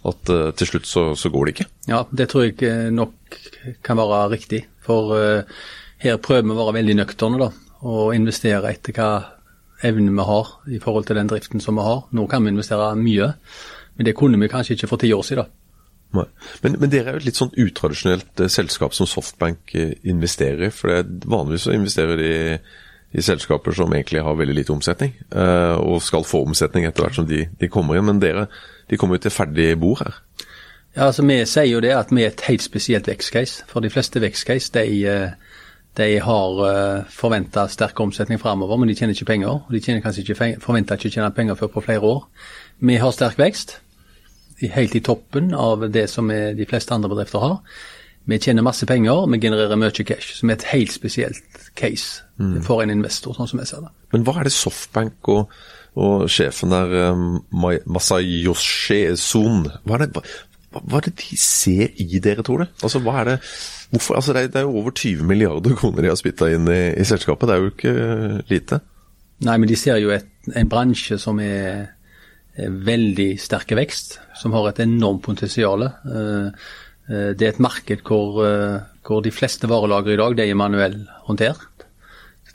At 0.08 0.30
uh, 0.30 0.50
til 0.56 0.70
slutt 0.70 0.86
så, 0.88 1.04
så, 1.18 1.30
går 1.30 1.46
det 1.46 1.54
ikke? 1.56 1.68
Ja, 1.90 2.04
det 2.10 2.28
tror 2.30 2.46
jeg 2.46 2.92
nok 2.94 3.38
kan 3.86 3.98
være 3.98 4.28
riktig. 4.32 4.62
For 4.86 5.14
uh, 5.14 5.58
her 6.02 6.20
prøver 6.22 6.46
vi 6.46 6.54
å 6.54 6.60
være 6.60 6.76
veldig 6.78 6.98
nøkterne 7.00 7.40
da, 7.42 7.50
og 7.86 8.14
investere 8.16 8.72
etter 8.72 8.96
hva 8.96 9.10
evne 9.86 10.14
vi 10.14 10.26
har 10.26 10.52
i 10.74 10.80
forhold 10.82 11.06
til 11.06 11.18
den 11.18 11.30
driften 11.30 11.62
som 11.62 11.78
vi 11.78 11.86
har. 11.86 12.04
Nå 12.14 12.26
kan 12.30 12.42
vi 12.42 12.54
investere 12.54 12.94
mye, 12.98 13.32
men 13.98 14.08
det 14.08 14.16
kunne 14.18 14.40
vi 14.40 14.50
kanskje 14.50 14.78
ikke 14.78 14.90
for 14.90 15.02
ti 15.02 15.12
år 15.14 15.26
siden. 15.26 15.50
Men, 16.16 16.76
men, 16.80 16.88
dere 16.88 17.10
er 17.10 17.18
jo 17.18 17.22
et 17.22 17.28
litt 17.28 17.38
sånn 17.38 17.52
utradisjonelt 17.52 18.40
eh, 18.40 18.50
selskap 18.52 18.94
som 18.96 19.08
Softbank 19.08 19.74
eh, 19.76 19.96
investerer 20.08 20.68
i. 20.68 20.74
For 20.74 20.92
det, 20.92 21.26
vanligvis 21.28 21.66
så 21.68 21.74
investerer 21.76 22.20
de 22.20 22.32
i 23.16 23.24
selskaper 23.24 23.72
som 23.72 23.92
egentlig 23.96 24.20
har 24.24 24.36
veldig 24.36 24.56
lite 24.56 24.72
omsetning, 24.72 25.14
eh, 25.32 25.76
og 25.80 26.02
skal 26.04 26.26
få 26.28 26.42
omsetning 26.44 26.84
etter 26.88 27.04
hvert 27.04 27.16
som 27.16 27.28
de, 27.28 27.46
de 27.60 27.70
kommer 27.72 27.96
inn. 27.96 28.08
Men 28.08 28.22
dere 28.24 28.48
de 28.88 28.96
kommer 29.00 29.18
jo 29.18 29.26
til 29.26 29.36
ferdig 29.36 29.70
bord 29.80 30.02
her. 30.04 30.20
Ja, 30.96 31.06
altså 31.10 31.22
Vi 31.22 31.38
sier 31.46 31.68
jo 31.68 31.80
det 31.84 31.92
at 31.94 32.12
vi 32.12 32.24
er 32.24 32.32
et 32.32 32.46
helt 32.48 32.64
spesielt 32.64 33.08
vekstcase. 33.08 33.68
For 33.68 33.84
de 33.84 33.92
fleste 33.92 34.20
vekstcase 34.24 34.72
de 34.74 35.04
eh, 35.08 35.36
de 35.98 36.18
har 36.22 36.60
eh, 36.68 37.04
forventa 37.10 37.64
sterk 37.68 38.00
omsetning 38.00 38.38
framover, 38.38 38.76
men 38.78 38.88
de 38.88 38.94
tjener 38.94 39.16
ikke 39.16 39.32
penger. 39.32 39.64
Og 39.66 39.72
De 39.72 39.80
tjener 39.80 40.02
kanskje 40.04 40.22
ikke 40.22 40.58
forventer 40.62 40.94
ikke 40.94 41.10
å 41.10 41.14
tjene 41.16 41.34
penger 41.34 41.58
før 41.58 41.72
på 41.74 41.84
flere 41.88 42.06
år. 42.06 42.26
Vi 42.78 42.98
har 43.02 43.14
sterk 43.14 43.38
vekst, 43.40 43.80
helt 44.62 44.96
i 44.98 45.02
toppen 45.04 45.52
av 45.54 45.86
det 45.92 46.08
som 46.10 46.28
de 46.28 46.66
fleste 46.68 46.94
andre 46.94 47.10
bedrifter 47.12 47.42
har. 47.44 47.60
Vi 48.28 48.36
tjener 48.38 48.64
masse 48.66 48.84
penger, 48.86 49.24
vi 49.32 49.40
genererer 49.40 49.78
mye 49.80 50.04
cash, 50.04 50.34
som 50.36 50.50
er 50.50 50.58
et 50.58 50.66
helt 50.74 50.92
spesielt 50.92 51.62
case 51.78 52.26
mm. 52.36 52.58
for 52.66 52.82
en 52.84 52.92
investor, 52.92 53.32
sånn 53.32 53.48
som 53.48 53.62
jeg 53.62 53.70
ser 53.70 53.86
det. 53.86 53.92
Men 54.12 54.26
hva 54.26 54.34
er 54.36 54.48
det 54.48 54.52
Softbank 54.52 55.30
og, 55.32 55.54
og 55.96 56.26
sjefen 56.28 56.74
der, 56.74 56.92
um, 57.14 57.38
Masayoshe 57.88 59.16
Son, 59.16 59.64
hva 59.88 59.96
er, 59.96 60.04
det, 60.04 60.24
hva, 60.74 60.82
hva 60.82 61.00
er 61.00 61.08
det 61.08 61.14
de 61.22 61.40
ser 61.40 61.96
i 62.04 62.20
dere, 62.20 62.44
tror 62.44 62.66
du? 62.66 62.68
Altså, 62.82 63.00
hva 63.04 63.16
er 63.22 63.32
det 63.32 63.40
Hvorfor? 63.88 64.18
Altså, 64.18 64.34
det, 64.36 64.50
er, 64.52 64.66
jo 64.66 64.76
over 64.76 64.92
20 64.92 65.24
milliarder 65.24 65.72
kroner 65.72 66.04
de 66.04 66.10
har 66.12 66.18
spytta 66.20 66.50
inn 66.52 66.68
i, 66.68 66.80
i, 66.92 67.04
selskapet. 67.08 67.48
Det 67.48 67.54
er 67.54 67.62
jo 67.62 67.70
ikke 67.72 67.92
uh, 67.96 68.34
lite. 68.50 68.82
Nei, 69.46 69.54
men 69.56 69.70
de 69.70 69.78
ser 69.80 69.96
jo 70.02 70.12
et, 70.12 70.28
en 70.52 70.68
bransje 70.68 71.16
som 71.22 71.40
er 71.40 71.86
veldig 72.58 73.30
sterk 73.40 73.72
vekst, 73.78 74.18
som 74.38 74.54
har 74.56 74.70
et 74.70 74.82
enormt 74.84 75.22
potensial. 75.24 75.86
Uh, 76.04 76.50
uh, 77.10 77.30
det 77.38 77.46
er 77.46 77.54
et 77.54 77.62
marked 77.62 78.04
hvor, 78.06 78.42
hvor 79.06 79.24
de 79.24 79.32
fleste 79.34 79.70
varelagre 79.70 80.16
i 80.16 80.20
dag 80.20 80.38
det 80.38 80.48
er 80.48 80.58
manuell 80.58 81.00
håndtert. 81.28 81.66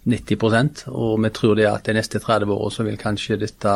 90% 0.04 0.90
og 0.92 1.22
vi 1.24 1.30
tror 1.32 1.56
det 1.56 1.68
at 1.70 1.86
de 1.88 1.94
neste 1.96 2.20
30 2.20 2.52
årene 2.52 2.76
så 2.76 2.84
vil 2.84 2.98
kanskje 3.00 3.38
dette 3.40 3.76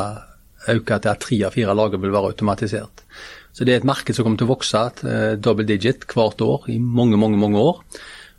øke 0.68 0.98
til 1.00 1.12
at 1.14 1.22
tre 1.24 1.38
av 1.48 1.56
fire 1.56 1.76
lager 1.78 2.02
vil 2.04 2.12
være 2.12 2.34
automatisert. 2.34 3.06
Så 3.56 3.64
det 3.64 3.74
er 3.74 3.80
et 3.80 3.88
marked 3.88 4.12
som 4.14 4.28
kommer 4.28 4.42
til 4.42 4.50
å 4.50 4.52
vokse 4.52 4.82
double 5.40 5.66
digit 5.66 6.04
hvert 6.12 6.44
år 6.44 6.68
i 6.74 6.76
mange, 6.84 7.16
mange 7.18 7.40
mange 7.40 7.64
år. 7.64 7.80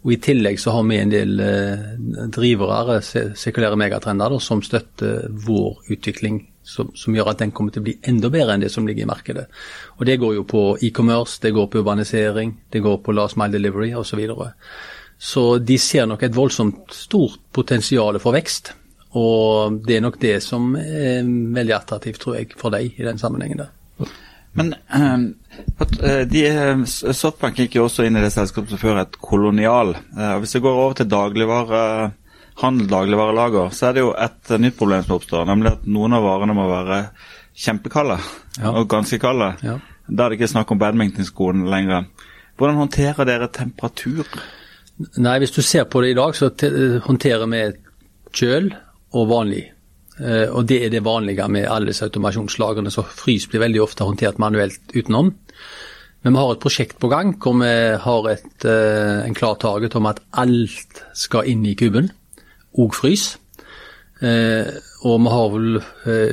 Og 0.09 0.15
I 0.15 0.23
tillegg 0.25 0.57
så 0.57 0.73
har 0.73 0.87
vi 0.89 0.97
en 0.97 1.11
del 1.13 1.35
uh, 1.37 2.29
drivere, 2.33 3.03
sekulære 3.37 3.77
megatrender, 3.77 4.39
som 4.41 4.63
støtter 4.65 5.27
vår 5.45 5.91
utvikling. 5.93 6.47
Som, 6.69 6.91
som, 6.97 7.15
gjør 7.17 7.31
at 7.31 7.43
den 7.43 7.53
kommer 7.57 7.73
til 7.73 7.81
å 7.81 7.87
bli 7.87 7.95
enda 8.09 8.29
bedre 8.33 8.55
enn 8.57 8.65
det 8.65 8.71
som 8.73 8.85
ligger 8.89 9.05
i 9.05 9.09
markedet. 9.09 9.45
Og 9.97 10.07
Det 10.09 10.19
går 10.21 10.35
jo 10.37 10.47
på 10.49 10.63
e-commerce, 10.85 11.39
det 11.41 11.53
går 11.57 11.69
på 11.69 11.81
urbanisering, 11.81 12.55
det 12.73 12.83
går 12.85 12.99
på 13.05 13.15
last 13.17 13.39
mile 13.41 13.53
delivery 13.53 13.95
osv. 13.97 14.11
Så, 14.11 14.19
videre. 14.21 14.51
så 15.19 15.45
de 15.59 15.79
ser 15.81 16.09
nok 16.09 16.25
et 16.25 16.37
voldsomt 16.37 16.93
stort 16.93 17.41
potensial 17.53 18.21
for 18.21 18.37
vekst. 18.37 18.73
Og 19.17 19.81
det 19.85 19.97
er 19.97 20.05
nok 20.05 20.21
det 20.21 20.35
som 20.45 20.75
er 20.77 21.25
veldig 21.57 21.77
attraktivt, 21.77 22.21
tror 22.21 22.37
jeg, 22.37 22.53
for 22.57 22.73
deg 22.73 22.97
i 22.97 23.09
den 23.09 23.21
sammenhengen 23.21 23.65
der. 23.65 24.13
Men 24.57 24.75
uh, 24.93 25.29
de, 26.31 26.43
eh, 26.47 26.85
Softbank 26.87 27.59
gikk 27.59 27.79
jo 27.79 27.87
også 27.87 28.07
inn 28.07 28.19
i 28.19 28.23
det 28.23 28.33
selskapet 28.35 28.75
som 28.75 28.81
før 28.81 29.03
et 29.03 29.19
kolonial. 29.23 29.95
og 29.97 30.41
hvis 30.43 30.57
vi 30.57 30.65
går 30.65 30.81
over 30.85 30.95
til 30.99 31.09
dagligvare, 31.11 32.13
handel, 32.63 32.89
dagligvarelager, 32.91 33.71
så 33.75 33.89
er 33.89 33.93
det 33.93 34.05
jo 34.05 34.15
et 34.15 34.55
nytt 34.61 34.79
problem 34.79 35.05
som 35.05 35.17
oppstår. 35.19 35.47
Nemlig 35.47 35.73
at 35.73 35.87
noen 35.87 36.17
av 36.19 36.27
varene 36.27 36.57
må 36.57 36.67
være 36.71 37.01
kjempekalde, 37.59 38.19
ja. 38.59 38.73
og 38.73 38.89
ganske 38.89 39.19
kalde. 39.23 39.53
Ja. 39.63 39.79
Da 40.09 40.25
er 40.25 40.31
det 40.31 40.39
ikke 40.39 40.53
snakk 40.55 40.71
om 40.73 40.81
badmintonskoene 40.81 41.69
lenger. 41.71 42.07
Hvordan 42.59 42.81
håndterer 42.83 43.29
dere 43.29 43.51
temperatur? 43.55 44.27
Nei, 45.17 45.39
Hvis 45.39 45.55
du 45.55 45.63
ser 45.63 45.85
på 45.85 46.03
det 46.03 46.11
i 46.11 46.19
dag, 46.19 46.35
så 46.35 46.51
håndterer 47.07 47.47
vi 47.47 47.67
kjøl 48.35 48.73
og 49.15 49.29
vanlig 49.31 49.67
Eh, 50.19 50.49
og 50.51 50.67
det 50.67 50.81
er 50.85 50.91
det 50.93 51.05
vanlige 51.07 51.47
med 51.51 51.69
alle 51.71 51.93
disse 51.93 52.07
automasjonslagrene, 52.09 52.91
så 52.91 53.05
frys 53.07 53.47
blir 53.51 53.63
veldig 53.63 53.83
ofte 53.85 54.07
håndtert 54.07 54.41
manuelt 54.43 54.81
utenom. 54.95 55.31
Men 56.25 56.35
vi 56.35 56.43
har 56.43 56.53
et 56.53 56.63
prosjekt 56.63 56.97
på 56.99 57.11
gang 57.13 57.35
hvor 57.39 57.55
vi 57.61 57.73
har 58.03 58.31
et, 58.33 58.65
eh, 58.67 59.27
en 59.27 59.37
klar 59.39 59.55
target 59.63 59.95
om 59.97 60.09
at 60.11 60.21
alt 60.33 61.05
skal 61.15 61.47
inn 61.47 61.65
i 61.67 61.77
kuben, 61.79 62.11
òg 62.79 62.95
frys. 62.95 63.37
Eh, 64.21 64.67
og 65.07 65.21
vi 65.23 65.31
har 65.31 65.53
vel 65.55 65.79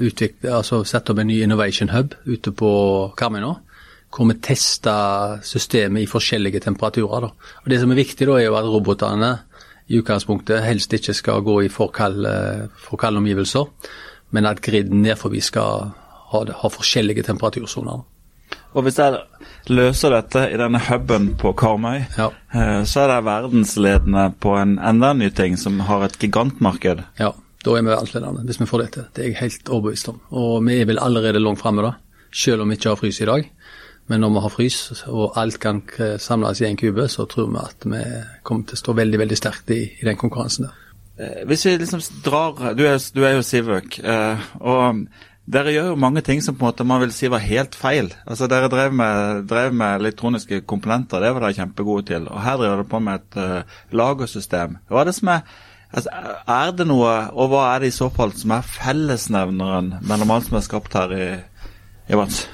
utviklet, 0.09 0.49
altså 0.49 0.81
satt 0.83 1.11
opp 1.13 1.21
en 1.21 1.29
ny 1.29 1.43
innovation 1.43 1.93
hub 1.93 2.15
ute 2.25 2.51
på 2.51 2.71
Karmøy 3.17 3.43
nå. 3.43 3.53
Hvor 4.15 4.29
vi 4.31 4.39
tester 4.41 5.41
systemet 5.43 6.05
i 6.05 6.09
forskjellige 6.09 6.63
temperaturer. 6.63 7.27
Da. 7.27 7.51
Og 7.63 7.69
Det 7.69 7.79
som 7.79 7.91
er 7.91 7.99
viktig, 7.99 8.25
da, 8.25 8.39
er 8.39 8.45
jo 8.47 8.55
at 8.55 8.65
robotene 8.65 9.31
i 9.87 9.99
utgangspunktet 9.99 10.63
helst 10.65 10.93
ikke 10.93 11.13
skal 11.13 11.43
gå 11.45 11.59
i 11.65 11.69
for 11.69 11.93
kalde, 11.93 12.69
omgivelser, 12.91 13.69
men 14.31 14.45
at 14.49 14.61
griden 14.61 15.03
nedfor 15.05 15.35
skal 15.41 15.91
ha, 16.31 16.41
ha 16.41 16.69
forskjellige 16.69 17.23
temperatursoner. 17.23 18.01
Og 18.75 18.83
Hvis 18.83 18.97
jeg 18.99 19.15
løser 19.71 20.11
dette 20.11 20.41
i 20.51 20.57
denne 20.59 20.81
huben 20.89 21.29
på 21.39 21.53
Karmøy, 21.55 22.01
ja. 22.17 22.27
Eh, 22.51 22.81
så 22.83 23.05
er 23.05 23.13
det 23.13 23.21
verdensledende 23.27 24.25
på 24.43 24.57
en 24.59 24.75
enda 24.83 25.13
ny 25.15 25.29
ting 25.31 25.55
som 25.59 25.79
har 25.87 26.03
et 26.03 26.17
gigantmarked. 26.19 27.05
Ja, 27.19 27.31
da 27.63 27.71
er 27.77 27.85
vi 27.85 27.93
verdensledende 27.93 28.43
hvis 28.43 28.59
vi 28.59 28.67
får 28.67 28.83
det 28.83 28.89
til. 28.97 29.07
Det 29.15 29.23
er 29.23 29.31
jeg 29.31 29.39
helt 29.39 29.71
overbevist 29.71 30.11
om. 30.11 30.19
Og 30.35 30.59
vi 30.67 30.81
er 30.81 30.89
vel 30.91 30.99
allerede 30.99 31.39
langt 31.39 31.63
framme, 31.63 31.87
da. 31.87 31.95
Selv 32.35 32.65
om 32.65 32.69
vi 32.69 32.75
ikke 32.75 32.91
har 32.91 32.99
frys 32.99 33.21
i 33.23 33.29
dag. 33.31 33.47
Men 34.11 34.21
når 34.21 34.33
vi 34.35 34.41
har 34.43 34.53
frys 34.53 34.79
og 35.07 35.37
alt 35.39 35.59
kan 35.63 35.81
samles 36.21 36.61
i 36.61 36.67
en 36.67 36.77
kube, 36.77 37.07
så 37.09 37.25
tror 37.25 37.47
vi 37.49 37.61
at 37.63 37.87
vi 37.89 38.01
kommer 38.43 38.67
til 38.67 38.77
å 38.77 38.83
stå 38.83 38.93
veldig 38.99 39.21
veldig 39.23 39.37
sterkt 39.39 39.71
i, 39.73 39.81
i 39.87 40.05
den 40.05 40.19
konkurransen 40.19 40.67
der. 40.67 40.81
Eh, 41.15 41.45
hvis 41.47 41.63
vi 41.65 41.77
liksom 41.79 42.01
drar 42.25 42.75
Du 42.75 42.83
er, 42.83 42.99
du 43.15 43.23
er 43.23 43.37
jo 43.37 43.45
Sivøk. 43.45 43.99
Eh, 44.03 44.49
og 44.59 45.07
dere 45.45 45.73
gjør 45.75 45.91
jo 45.91 45.99
mange 46.01 46.23
ting 46.25 46.41
som 46.41 46.55
på 46.57 46.65
en 46.65 46.71
måte 46.71 46.87
man 46.87 47.03
vil 47.03 47.13
si 47.13 47.29
var 47.29 47.43
helt 47.45 47.77
feil. 47.77 48.09
Altså 48.25 48.47
Dere 48.49 48.69
drev 48.71 48.95
med, 48.97 49.45
drev 49.49 49.75
med 49.77 50.01
elektroniske 50.01 50.63
komponenter, 50.65 51.21
det 51.21 51.33
var 51.35 51.45
dere 51.45 51.57
kjempegode 51.59 52.07
til. 52.09 52.25
Og 52.31 52.41
her 52.41 52.57
driver 52.57 52.81
dere 52.81 52.89
på 52.89 53.01
med 53.05 53.21
et 53.21 53.37
uh, 53.37 53.81
lagersystem. 53.93 54.79
Hva 54.89 55.03
er 55.03 55.11
det 55.11 55.17
som 55.19 55.33
er 55.35 55.43
altså, 55.91 56.15
Er 56.55 56.73
det 56.79 56.87
noe, 56.89 57.13
og 57.33 57.51
hva 57.53 57.67
er 57.75 57.85
det 57.85 57.93
i 57.93 57.97
så 57.97 58.09
fall 58.13 58.33
som 58.37 58.55
er 58.57 58.65
fellesnevneren 58.65 59.93
mellom 60.09 60.33
alt 60.33 60.49
som 60.49 60.57
er 60.57 60.65
skapt 60.65 60.97
her 60.97 61.13
i, 61.13 61.29
i 62.09 62.17
Vans? 62.17 62.47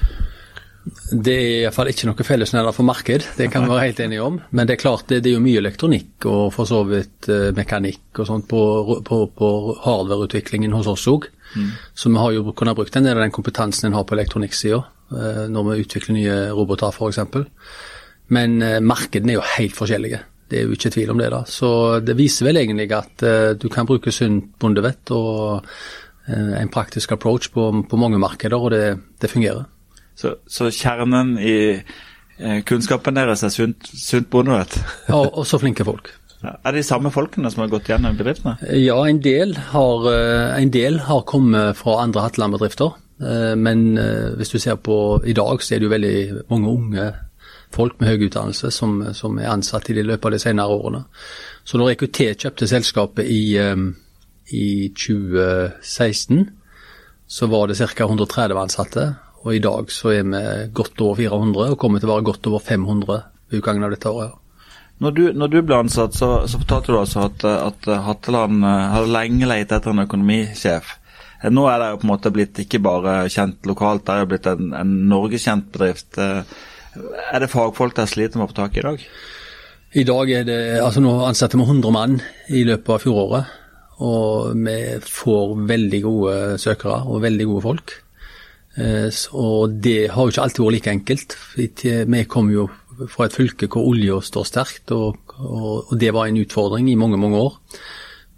Det 1.12 1.32
er 1.32 1.58
iallfall 1.62 1.92
ikke 1.92 2.08
noe 2.08 2.24
fellesnevner 2.26 2.74
for 2.74 2.84
marked, 2.84 3.24
det 3.38 3.46
kan 3.52 3.64
vi 3.64 3.70
være 3.70 3.86
helt 3.86 4.00
enige 4.02 4.24
om. 4.26 4.40
Men 4.50 4.68
det 4.68 4.76
er 4.76 4.82
klart 4.82 5.06
det, 5.08 5.22
det 5.24 5.30
er 5.30 5.38
jo 5.38 5.44
mye 5.44 5.60
elektronikk 5.62 6.26
og 6.28 6.48
for 6.52 6.68
så 6.68 6.82
vidt 6.88 7.30
uh, 7.32 7.54
mekanikk 7.56 8.20
og 8.20 8.28
sånt 8.28 8.50
på, 8.52 8.64
på, 9.06 9.24
på 9.32 9.52
hardwareutviklingen 9.86 10.76
hos 10.76 10.92
oss 10.92 11.08
òg. 11.08 11.32
Mm. 11.54 11.70
Så 11.94 12.10
vi 12.12 12.20
har 12.20 12.34
jo 12.36 12.52
kunnet 12.56 12.76
brukt 12.78 12.96
en 12.96 13.06
del 13.06 13.16
av 13.16 13.24
den 13.24 13.34
kompetansen 13.34 13.88
en 13.88 13.96
har 13.98 14.06
på 14.08 14.16
elektronikksida 14.16 14.82
uh, 14.82 15.44
når 15.52 15.68
vi 15.68 15.80
utvikler 15.84 16.18
nye 16.18 16.36
roboter 16.56 16.92
f.eks. 16.92 17.20
Men 18.32 18.60
uh, 18.62 18.78
markedene 18.84 19.34
er 19.34 19.40
jo 19.40 19.48
helt 19.56 19.76
forskjellige. 19.76 20.22
Det 20.52 20.60
er 20.60 20.68
jo 20.68 20.76
ikke 20.76 20.92
tvil 20.92 21.12
om 21.14 21.20
det. 21.20 21.30
da. 21.32 21.42
Så 21.48 21.68
det 22.04 22.18
viser 22.18 22.48
vel 22.48 22.60
egentlig 22.60 22.90
at 22.92 23.22
du 23.56 23.70
kan 23.72 23.88
bruke 23.88 24.12
sunt 24.12 24.50
bondevett 24.60 25.08
og 25.16 25.64
en 26.28 26.68
praktisk 26.70 27.14
approach 27.16 27.48
på, 27.54 27.70
på 27.88 27.98
mange 27.98 28.20
markeder, 28.20 28.60
og 28.60 28.74
det, 28.74 28.98
det 29.22 29.30
fungerer. 29.32 29.64
Så, 30.14 30.34
så 30.46 30.68
kjernen 30.70 31.34
i 31.40 31.54
eh, 31.72 32.60
kunnskapen 32.68 33.16
deres 33.16 33.44
er 33.46 33.52
sunt, 33.54 33.88
sunt 33.88 34.28
bondevett? 34.30 34.76
ja, 35.08 35.18
og 35.18 35.46
så 35.48 35.60
flinke 35.62 35.86
folk. 35.88 36.12
Er 36.42 36.74
det 36.74 36.80
de 36.80 36.86
samme 36.86 37.12
folkene 37.14 37.50
som 37.52 37.62
har 37.62 37.70
gått 37.70 37.90
gjennom 37.90 38.16
bedriftene? 38.18 38.56
Ja, 38.82 38.96
en 39.06 39.20
del 39.22 39.54
har, 39.72 40.06
eh, 40.10 40.62
en 40.62 40.72
del 40.74 40.98
har 41.06 41.22
kommet 41.22 41.76
fra 41.78 42.00
andre 42.02 42.24
Hatteland-bedrifter. 42.26 42.94
Eh, 43.22 43.54
men 43.54 43.96
hvis 44.38 44.50
du 44.50 44.58
ser 44.58 44.76
på 44.76 45.22
i 45.24 45.32
dag, 45.32 45.62
så 45.62 45.74
er 45.74 45.78
det 45.78 45.86
jo 45.86 45.94
veldig 45.94 46.48
mange 46.50 46.72
unge 46.72 47.12
folk 47.72 48.00
med 48.00 48.08
høy 48.08 48.26
utdannelse 48.26 48.70
som, 48.74 48.98
som 49.14 49.38
er 49.38 49.52
ansatt 49.52 49.88
i 49.90 50.02
løpet 50.02 50.24
av 50.24 50.34
de 50.34 50.42
senere 50.42 50.74
årene. 50.74 51.04
Så 51.64 51.78
når 51.78 51.94
EQT 51.94 52.20
kjøpte 52.42 52.68
selskapet 52.68 53.30
i, 53.30 53.56
i 54.52 54.66
2016, 54.98 56.50
så 57.32 57.48
var 57.48 57.70
det 57.70 57.78
ca. 57.78 58.04
130 58.04 58.58
ansatte. 58.60 59.06
Og 59.42 59.56
i 59.56 59.62
dag 59.62 59.90
så 59.90 60.12
er 60.12 60.26
vi 60.28 60.42
godt 60.74 61.00
over 61.00 61.16
400, 61.22 61.72
og 61.72 61.78
kommer 61.80 62.02
til 62.02 62.10
å 62.10 62.16
være 62.16 62.28
godt 62.28 62.46
over 62.50 62.62
500 62.62 63.22
ved 63.48 63.62
utgangen 63.62 63.86
av 63.86 63.94
dette 63.94 64.10
året. 64.10 64.41
Når 65.02 65.14
du, 65.16 65.22
når 65.34 65.50
du 65.50 65.60
ble 65.66 65.78
ansatt, 65.82 66.14
så, 66.14 66.30
så 66.46 66.60
fortalte 66.60 66.92
du 66.92 66.98
altså 67.00 67.24
at, 67.26 67.44
at 67.48 67.88
Hatteland 68.06 68.62
eh, 68.62 68.82
hadde 68.94 69.14
lenge 69.14 69.48
lett 69.50 69.72
etter 69.74 69.90
en 69.90 70.04
økonomisjef. 70.04 70.92
Eh, 71.42 71.50
nå 71.50 71.64
er 71.70 71.80
det 71.80 71.88
jo 71.90 72.00
på 72.02 72.06
en 72.06 72.12
måte 72.12 72.32
blitt 72.34 72.60
ikke 72.62 72.82
bare 72.84 73.16
kjent 73.32 73.66
lokalt, 73.66 74.04
det 74.06 74.14
er 74.14 74.22
jo 74.22 74.28
blitt 74.30 74.50
en, 74.50 74.68
en 74.78 74.92
norgeskjent 75.10 75.72
bedrift. 75.74 76.20
Eh, 76.22 76.44
er 77.32 77.42
det 77.42 77.50
fagfolk 77.50 77.96
der 77.96 78.10
sliter 78.10 78.38
med 78.38 78.46
å 78.46 78.52
få 78.52 78.60
tak 78.60 78.76
i 78.76 78.82
i 78.82 78.86
dag? 78.86 79.06
I 79.92 80.04
dag 80.08 80.30
er 80.32 80.46
det 80.48 80.60
altså 80.80 81.02
Nå 81.04 81.16
ansetter 81.26 81.60
vi 81.60 81.66
100 81.66 81.92
mann 81.92 82.20
i 82.52 82.62
løpet 82.68 82.94
av 82.94 83.02
fjoråret. 83.02 83.58
Og 84.02 84.54
vi 84.58 84.76
får 85.04 85.50
veldig 85.68 86.00
gode 86.02 86.36
søkere 86.58 87.02
og 87.06 87.20
veldig 87.22 87.46
gode 87.50 87.64
folk. 87.64 87.92
Og 89.36 89.74
det 89.84 89.98
har 90.14 90.24
jo 90.24 90.32
ikke 90.32 90.46
alltid 90.46 90.64
vært 90.64 90.76
like 90.78 90.94
enkelt. 90.96 91.36
Vi 91.54 92.22
kommer 92.32 92.56
jo 92.56 92.64
fra 93.10 93.26
et 93.26 93.36
fylke 93.36 93.68
hvor 93.70 93.88
olja 93.92 94.18
står 94.24 94.46
sterkt, 94.48 94.92
og, 94.94 95.34
og, 95.38 95.90
og, 95.90 95.92
det 96.00 96.12
var 96.14 96.28
en 96.28 96.40
utfordring 96.42 96.90
i 96.92 96.98
mange, 96.98 97.20
mange 97.20 97.40
år. 97.40 97.58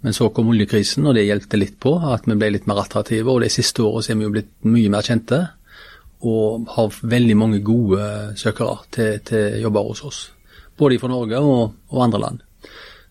Men 0.05 0.13
så 0.13 0.29
kom 0.29 0.51
oljekrisen, 0.51 1.05
og 1.07 1.15
det 1.17 1.25
hjelpte 1.25 1.57
litt 1.57 1.79
på 1.81 1.95
at 2.13 2.27
vi 2.29 2.37
ble 2.37 2.51
litt 2.53 2.67
mer 2.69 2.83
attraktive. 2.83 3.31
Og 3.31 3.41
de 3.41 3.49
siste 3.49 3.81
årene 3.81 4.13
er 4.13 4.19
vi 4.19 4.27
jo 4.27 4.33
blitt 4.35 4.51
mye 4.69 4.91
mer 4.93 5.07
kjente, 5.07 5.39
og 6.25 6.67
har 6.75 6.99
veldig 7.15 7.37
mange 7.37 7.61
gode 7.65 8.05
søkere 8.39 8.77
til, 8.93 9.17
til 9.25 9.59
jobber 9.63 9.89
hos 9.89 10.03
oss. 10.05 10.19
Både 10.77 10.99
fra 11.01 11.09
Norge 11.09 11.39
og, 11.41 11.73
og, 11.89 12.03
andre 12.03 12.21
land. 12.21 12.45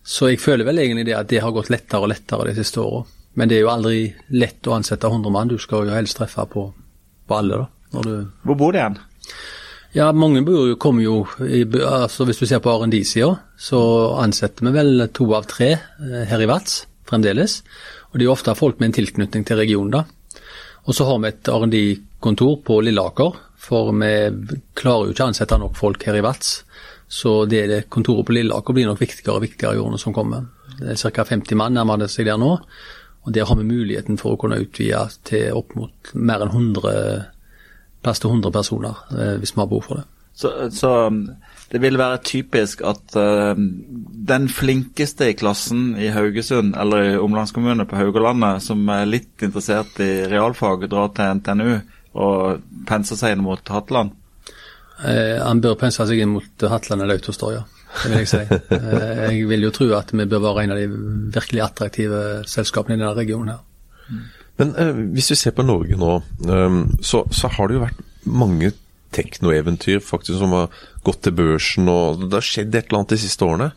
Så 0.05 0.29
jeg 0.29 0.41
føler 0.41 0.67
vel 0.67 0.79
egentlig 0.83 1.07
det 1.07 1.17
at 1.17 1.29
det 1.31 1.41
har 1.41 1.53
gått 1.55 1.71
lettere 1.73 2.05
og 2.05 2.11
lettere 2.11 2.49
de 2.49 2.55
siste 2.59 2.81
årene. 2.83 3.11
Men 3.35 3.51
det 3.51 3.57
er 3.57 3.65
jo 3.65 3.71
aldri 3.73 3.97
lett 4.31 4.67
å 4.69 4.77
ansette 4.77 5.09
100 5.11 5.33
mann, 5.33 5.49
du 5.51 5.57
skal 5.59 5.89
jo 5.89 5.95
helst 5.95 6.15
treffe 6.15 6.45
på, 6.47 6.69
på 7.27 7.35
alle. 7.35 7.65
da. 7.65 8.13
Hvor 8.47 8.55
bor 8.55 8.71
de 8.71 8.79
igjen? 8.79 8.95
Ja, 9.95 10.09
mange 10.11 10.41
jo, 10.43 10.75
kommer 10.75 11.05
jo 11.05 11.21
altså 11.87 12.25
Hvis 12.27 12.41
du 12.41 12.45
ser 12.49 12.59
på 12.59 12.73
R&D-sida, 12.73 13.29
så 13.55 13.79
ansetter 14.19 14.67
vi 14.67 14.73
vel 14.75 15.05
to 15.15 15.29
av 15.37 15.45
tre 15.47 15.69
eh, 15.71 16.25
her 16.27 16.41
i 16.43 16.47
Vats 16.51 16.81
fremdeles. 17.07 17.61
Og 18.09 18.17
det 18.17 18.25
er 18.25 18.27
jo 18.27 18.33
ofte 18.33 18.55
folk 18.59 18.81
med 18.81 18.89
en 18.89 18.97
tilknytning 18.97 19.45
til 19.47 19.61
regionen, 19.61 19.93
da. 19.93 20.41
Og 20.85 20.97
så 20.97 21.05
har 21.07 21.21
vi 21.21 21.29
et 21.29 21.47
R&D-kontor 21.47 22.57
på 22.67 22.81
Lilleaker, 22.83 23.37
for 23.55 23.93
vi 23.95 24.11
klarer 24.75 25.07
jo 25.07 25.15
ikke 25.15 25.23
å 25.23 25.29
ansette 25.31 25.59
nok 25.61 25.77
folk 25.79 26.03
her 26.09 26.19
i 26.19 26.25
Vats. 26.25 26.57
Så 27.07 27.45
det, 27.47 27.61
det 27.71 27.79
kontoret 27.93 28.27
på 28.27 28.35
Lilleaker 28.35 28.75
blir 28.75 28.89
nok 28.89 28.99
viktigere 28.99 29.37
og 29.37 29.45
viktigere 29.45 29.77
i 29.77 29.83
årene 29.85 30.01
som 30.01 30.15
kommer. 30.17 30.49
Det 30.75 30.97
er 30.97 31.15
ca. 31.15 31.23
50 31.29 31.61
mann 31.61 31.77
nærmer 31.77 32.03
det 32.03 32.09
seg 32.11 32.27
der 32.27 32.41
nå. 32.41 32.57
Og 33.25 33.33
der 33.33 33.47
har 33.47 33.57
vi 33.61 33.69
muligheten 33.69 34.19
for 34.19 34.35
å 34.35 34.41
kunne 34.41 34.59
utvide 34.59 35.05
til 35.25 35.55
opp 35.55 35.71
mot 35.79 36.11
mer 36.19 36.43
enn 36.43 36.51
100 36.51 37.31
plass 38.05 38.21
til 38.21 38.31
100 38.31 38.53
personer 38.55 39.01
eh, 39.15 39.35
hvis 39.41 39.55
vi 39.55 39.61
har 39.63 39.71
behov 39.71 39.87
for 39.87 40.01
det. 40.01 40.05
Så, 40.35 40.51
så, 40.75 40.89
um, 41.07 41.21
det 41.71 41.79
vil 41.79 41.95
være 41.97 42.19
typisk 42.27 42.81
at 42.83 43.15
uh, 43.15 43.55
den 43.55 44.49
flinkeste 44.51 45.29
i 45.31 45.37
klassen 45.39 45.93
i 45.95 46.09
Haugesund 46.11 46.75
eller 46.75 47.13
i 47.13 47.17
omlandskommune 47.17 47.87
på 47.87 47.95
Haugalandet, 47.99 48.65
som 48.65 48.83
er 48.91 49.07
litt 49.07 49.45
interessert 49.47 49.95
i 50.03 50.25
realfag, 50.27 50.89
drar 50.91 51.13
til 51.15 51.39
NTNU 51.39 51.71
og 52.19 52.67
penser 52.87 53.19
seg 53.19 53.35
inn 53.35 53.45
mot 53.47 53.71
Hatteland? 53.71 54.11
Eh, 55.03 55.41
han 55.43 55.59
bør 55.63 55.75
pense 55.79 56.05
seg 56.07 56.21
inn 56.23 56.31
mot 56.37 56.67
Hatteland 56.71 57.03
eller 57.03 57.19
Autostore, 57.19 57.59
ja. 57.59 57.63
Det 57.95 58.11
vil 58.11 58.21
jeg 58.21 58.29
si. 58.31 58.41
eh, 58.75 59.23
jeg 59.25 59.49
vil 59.49 59.67
jo 59.67 59.73
tro 59.75 59.89
at 59.97 60.11
vi 60.15 60.27
bør 60.31 60.43
være 60.47 60.65
en 60.65 60.75
av 60.75 60.79
de 60.79 60.87
virkelig 61.35 61.63
attraktive 61.63 62.21
selskapene 62.49 62.95
i 62.95 63.01
denne 63.01 63.15
regionen 63.17 63.55
her. 63.55 64.23
Men 64.59 64.73
eh, 64.79 64.91
hvis 65.15 65.31
vi 65.33 65.39
ser 65.39 65.55
på 65.55 65.65
Norge 65.67 65.97
nå, 65.99 66.11
eh, 66.47 66.81
så, 67.03 67.23
så, 67.31 67.51
har 67.51 67.67
det 67.67 67.77
jo 67.77 67.85
vært 67.85 68.03
mange 68.25 68.71
teknoeventyr 69.15 70.03
faktisk 70.03 70.39
som 70.41 70.53
har 70.55 70.71
gått 71.05 71.23
til 71.25 71.35
børsen, 71.37 71.89
og 71.91 72.25
det 72.25 72.39
har 72.39 72.45
skjedd 72.45 72.75
et 72.75 72.87
eller 72.89 73.01
annet 73.01 73.15
de 73.15 73.21
siste 73.21 73.47
årene. 73.47 73.71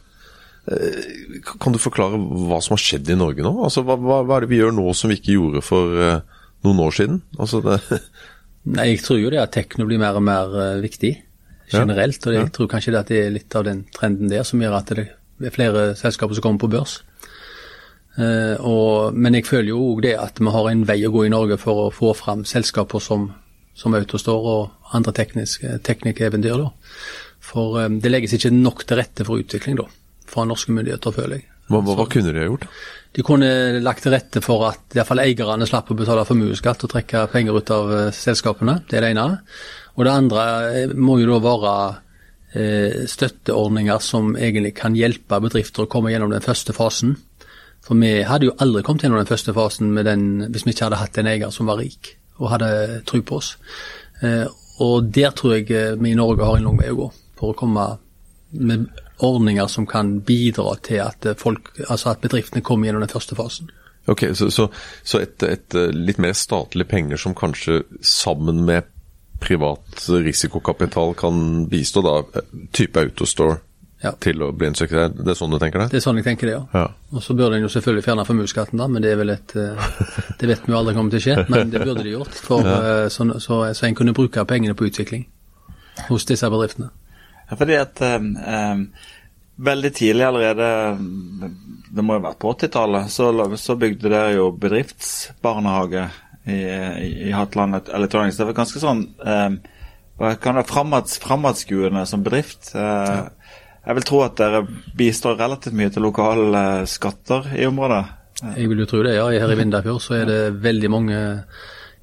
Eh, 0.68 1.38
kan 1.60 1.74
du 1.74 1.80
forklare 1.80 2.18
hva 2.18 2.60
som 2.64 2.74
har 2.76 2.82
skjedd 2.82 3.08
i 3.12 3.18
Norge 3.18 3.44
nå? 3.44 3.54
Altså, 3.64 3.84
hva, 3.86 3.96
hva, 4.00 4.22
hva 4.26 4.38
er 4.38 4.44
det 4.44 4.52
vi 4.52 4.60
gjør 4.60 4.74
nå 4.76 4.90
som 4.96 5.12
vi 5.12 5.18
ikke 5.20 5.36
gjorde 5.38 5.62
for 5.64 6.02
eh, 6.04 6.42
noen 6.66 6.82
år 6.84 6.98
siden? 6.98 7.22
Altså, 7.38 7.62
Nei, 8.68 8.90
Jeg 8.90 9.04
tror 9.06 9.20
jo 9.22 9.30
det 9.32 9.40
at 9.40 9.54
tekno 9.54 9.86
blir 9.88 10.00
mer 10.00 10.18
og 10.18 10.24
mer 10.26 10.50
uh, 10.52 10.80
viktig 10.82 11.14
generelt. 11.72 12.18
Ja. 12.20 12.28
Og 12.28 12.34
jeg 12.34 12.50
tror 12.52 12.68
kanskje 12.68 12.92
det 12.92 13.00
at 13.00 13.12
det 13.12 13.20
er 13.22 13.30
litt 13.32 13.54
av 13.56 13.64
den 13.64 13.86
trenden 13.94 14.28
der 14.28 14.44
som 14.44 14.60
gjør 14.60 14.76
at 14.80 14.90
det 14.92 15.06
er 15.48 15.54
flere 15.54 15.84
selskaper 15.96 16.36
som 16.36 16.44
kommer 16.44 16.60
på 16.60 16.70
børs. 16.74 16.98
Uh, 18.18 18.56
og, 18.66 19.14
men 19.14 19.36
jeg 19.36 19.46
føler 19.46 19.70
jo 19.70 19.82
òg 19.92 20.00
det 20.08 20.16
at 20.18 20.40
vi 20.42 20.50
har 20.50 20.68
en 20.72 20.80
vei 20.88 20.96
å 21.06 21.12
gå 21.14 21.28
i 21.28 21.30
Norge 21.30 21.58
for 21.62 21.84
å 21.84 21.90
få 21.94 22.10
fram 22.18 22.42
selskaper 22.48 23.02
som, 23.02 23.28
som 23.78 23.94
Autostore 23.94 24.54
og 24.56 24.94
andre 24.96 25.14
teknikkeventyr. 25.14 26.64
For 27.48 27.78
um, 27.84 28.00
det 28.02 28.10
legges 28.10 28.34
ikke 28.34 28.50
nok 28.56 28.82
til 28.88 28.98
rette 28.98 29.26
for 29.28 29.38
utvikling 29.38 29.78
da, 29.78 29.86
fra 30.26 30.46
norske 30.48 30.74
myndigheter, 30.74 31.14
føler 31.14 31.38
jeg. 31.38 31.46
Hva, 31.68 31.82
hva, 31.84 31.94
hva 32.00 32.08
kunne 32.10 32.32
de 32.32 32.42
ha 32.42 32.48
gjort? 32.48 32.66
De 33.14 33.22
kunne 33.24 33.52
lagt 33.84 34.02
til 34.02 34.14
rette 34.16 34.42
for 34.42 34.66
at 34.66 34.98
i 34.98 35.04
fall 35.06 35.22
eierne 35.22 35.68
slapp 35.68 35.92
å 35.92 35.96
betale 36.00 36.26
formuesskatt 36.26 36.88
og 36.88 36.92
trekke 36.96 37.22
penger 37.30 37.60
ut 37.60 37.72
av 37.76 37.92
uh, 37.92 38.02
selskapene. 38.14 38.80
Det 38.90 38.98
er 38.98 39.06
det 39.06 39.12
ene. 39.14 39.28
Og 39.94 40.08
det 40.08 40.16
andre 40.24 40.44
må 40.98 41.20
jo 41.22 41.30
da 41.30 41.38
være 41.46 41.76
uh, 41.94 43.06
støtteordninger 43.14 44.02
som 44.02 44.34
egentlig 44.34 44.74
kan 44.82 44.98
hjelpe 44.98 45.38
bedrifter 45.46 45.86
å 45.86 45.92
komme 45.92 46.10
gjennom 46.10 46.34
den 46.34 46.42
første 46.42 46.74
fasen 46.74 47.14
for 47.84 47.98
vi 47.98 48.22
hadde 48.26 48.50
jo 48.50 48.56
aldri 48.60 48.82
kommet 48.84 49.04
gjennom 49.04 49.20
den 49.22 49.30
første 49.30 49.54
fasen 49.56 49.94
den, 50.04 50.24
hvis 50.52 50.66
vi 50.66 50.74
ikke 50.74 50.88
hadde 50.88 51.02
hatt 51.02 51.20
en 51.20 51.30
eier 51.30 51.52
som 51.54 51.70
var 51.70 51.80
rik 51.80 52.16
og 52.38 52.52
hadde 52.52 53.02
tro 53.08 53.20
på 53.26 53.38
oss. 53.40 53.54
Eh, 54.22 54.46
og 54.84 55.10
der 55.14 55.32
tror 55.34 55.56
jeg 55.56 55.70
eh, 55.74 55.96
vi 55.98 56.12
i 56.12 56.18
Norge 56.18 56.46
har 56.46 56.58
en 56.58 56.68
lang 56.68 56.78
vei 56.78 56.90
å 56.92 56.98
gå 56.98 57.08
for 57.38 57.54
å 57.54 57.58
komme 57.58 57.86
med 58.58 58.86
ordninger 59.24 59.66
som 59.70 59.86
kan 59.86 60.18
bidra 60.26 60.76
til 60.86 61.02
at, 61.02 61.26
folk, 61.38 61.72
altså 61.88 62.12
at 62.12 62.22
bedriftene 62.22 62.62
kommer 62.64 62.88
gjennom 62.88 63.02
den 63.02 63.12
første 63.12 63.36
fasen. 63.38 63.70
Ok, 64.08 64.24
Så, 64.32 64.48
så, 64.50 64.68
så 65.04 65.20
et, 65.20 65.42
et, 65.42 65.74
litt 65.92 66.20
mer 66.22 66.32
statlig 66.32 66.86
penger 66.88 67.20
som 67.20 67.34
kanskje 67.36 67.82
sammen 68.00 68.62
med 68.64 68.86
privat 69.42 70.06
risikokapital 70.08 71.12
kan 71.18 71.66
bistå, 71.68 72.02
da, 72.02 72.42
type 72.72 73.02
Autostore? 73.04 73.60
Ja. 74.02 74.12
til 74.22 74.42
å 74.42 74.50
bli 74.54 74.68
en 74.70 74.76
suksess. 74.78 75.12
Det 75.16 75.32
er 75.32 75.38
sånn 75.38 75.54
du 75.54 75.58
tenker 75.60 75.82
det? 75.82 75.88
Det 75.92 76.00
er 76.00 76.04
sånn 76.04 76.20
jeg 76.20 76.26
tenker 76.28 76.50
det, 76.50 76.54
ja. 76.54 76.62
ja. 76.74 76.84
Og 77.14 77.24
så 77.24 77.34
burde 77.38 77.58
en 77.58 77.66
jo 77.66 77.72
selvfølgelig 77.72 78.06
fjerne 78.06 78.26
formuesskatten, 78.28 78.80
da, 78.80 78.88
men 78.90 79.04
det 79.04 79.12
er 79.12 79.20
vel 79.20 79.34
et 79.34 79.54
eh, 79.58 79.90
Det 80.40 80.50
vet 80.50 80.64
vi 80.66 80.74
jo 80.74 80.78
aldri 80.78 80.94
kommer 80.96 81.14
til 81.14 81.22
å 81.22 81.26
skje, 81.26 81.36
men 81.50 81.72
det 81.72 81.82
burde 81.84 82.06
de 82.06 82.14
gjort. 82.14 82.40
For, 82.46 82.66
ja. 82.66 82.78
Eh, 82.78 83.04
så, 83.12 83.28
så, 83.42 83.60
så, 83.72 83.86
en 83.88 83.98
kunne 83.98 84.16
bruke 84.16 84.46
pengene 84.48 84.76
på 84.78 84.88
utvikling 84.88 85.26
hos 86.08 86.28
disse 86.28 86.50
bedriftene. 86.52 86.92
Ja, 87.48 87.56
fordi 87.56 87.78
at 87.80 88.02
um, 88.04 88.28
um, 88.38 88.84
veldig 89.66 89.90
tidlig 89.96 90.26
allerede, 90.28 90.68
det 91.90 92.04
må 92.04 92.14
jo 92.14 92.20
ha 92.20 92.28
vært 92.28 92.42
på 92.44 92.52
80-tallet, 92.54 93.10
så, 93.10 93.32
så, 93.58 93.74
bygde 93.80 94.12
dere 94.12 94.36
jo 94.36 94.52
bedriftsbarnehage 94.60 96.04
i, 96.44 96.58
i, 96.60 97.10
i 97.30 97.32
Hatland 97.34 97.80
Electronics. 97.88 98.38
Det 98.38 98.46
var 98.46 98.60
ganske 98.60 98.82
sånn 98.84 99.02
um, 99.16 99.58
kan 100.18 100.58
det 100.58 100.66
være 100.66 101.18
framadskuende 101.22 102.04
som 102.10 102.22
bedrift. 102.26 102.72
Uh, 102.74 103.26
jeg 103.86 103.96
vil 103.98 104.06
tro 104.08 104.22
at 104.24 104.36
dere 104.40 104.62
bistår 104.98 105.38
relativt 105.38 105.76
mye 105.78 105.92
til 105.92 106.04
lokale 106.04 106.62
skatter 106.90 107.52
i 107.56 107.66
området? 107.68 108.04
Jeg 108.56 108.70
vil 108.70 108.84
jo 108.84 108.86
tro 108.86 109.02
det, 109.02 109.16
ja. 109.16 109.26
Her 109.32 109.52
i 109.54 109.58
Vindafjord 109.62 110.02
så 110.04 110.20
er 110.20 110.28
det 110.28 110.40
veldig 110.62 110.90
mange 110.92 111.18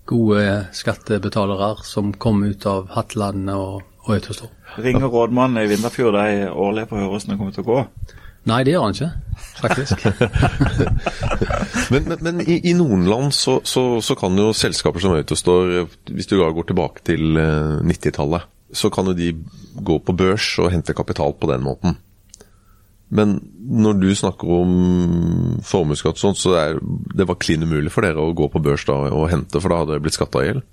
gode 0.06 0.68
skattebetalere 0.76 1.76
som 1.86 2.14
kommer 2.14 2.54
ut 2.54 2.66
av 2.70 2.92
Hattland 2.94 3.50
og, 3.54 3.82
og 4.06 4.14
Autostore. 4.18 4.54
Ringer 4.82 5.10
rådmannen 5.10 5.64
i 5.64 5.70
Vindafjord 5.72 6.18
deg 6.18 6.52
årlig 6.52 6.88
på 6.90 7.00
det 7.00 7.38
kommer 7.38 7.56
til 7.56 7.66
å 7.66 7.70
gå? 7.72 7.82
Nei, 8.46 8.60
det 8.62 8.76
gjør 8.76 8.84
han 8.86 8.94
ikke, 8.94 9.08
faktisk. 9.58 10.04
men, 11.94 12.04
men, 12.12 12.20
men 12.28 12.44
i, 12.44 12.60
i, 12.70 12.76
noen 12.78 13.08
land 13.10 13.34
så, 13.34 13.56
så, 13.66 13.98
så, 14.06 14.18
kan 14.20 14.38
jo 14.38 14.52
selskaper 14.54 15.02
som 15.02 15.16
Autostore, 15.18 15.88
hvis 16.12 16.30
du 16.30 16.36
går 16.38 16.68
tilbake 16.70 17.02
til 17.10 17.40
90-tallet, 17.40 18.46
eh, 18.46 18.55
så 18.76 18.92
kan 18.94 19.08
jo 19.10 19.16
de 19.18 19.32
gå 19.76 20.00
på 20.04 20.16
børs 20.16 20.56
og 20.64 20.72
hente 20.74 20.96
kapital 20.98 21.36
på 21.40 21.50
den 21.52 21.64
måten. 21.66 21.98
Men 23.16 23.38
når 23.56 24.00
du 24.02 24.08
snakker 24.18 24.50
om 24.62 24.72
formuesskatt 25.66 26.20
sånn, 26.20 26.38
så 26.38 26.56
er 26.60 26.80
det 27.16 27.28
var 27.30 27.40
klin 27.42 27.64
umulig 27.64 27.94
for 27.94 28.06
dere 28.06 28.22
å 28.22 28.34
gå 28.36 28.50
på 28.52 28.62
børs 28.66 28.86
da 28.88 28.98
og 29.14 29.30
hente, 29.32 29.62
for 29.62 29.72
da 29.72 29.84
hadde 29.84 29.98
det 29.98 30.06
blitt 30.06 30.18
skatta 30.18 30.42
i 30.42 30.50
hjel? 30.50 30.64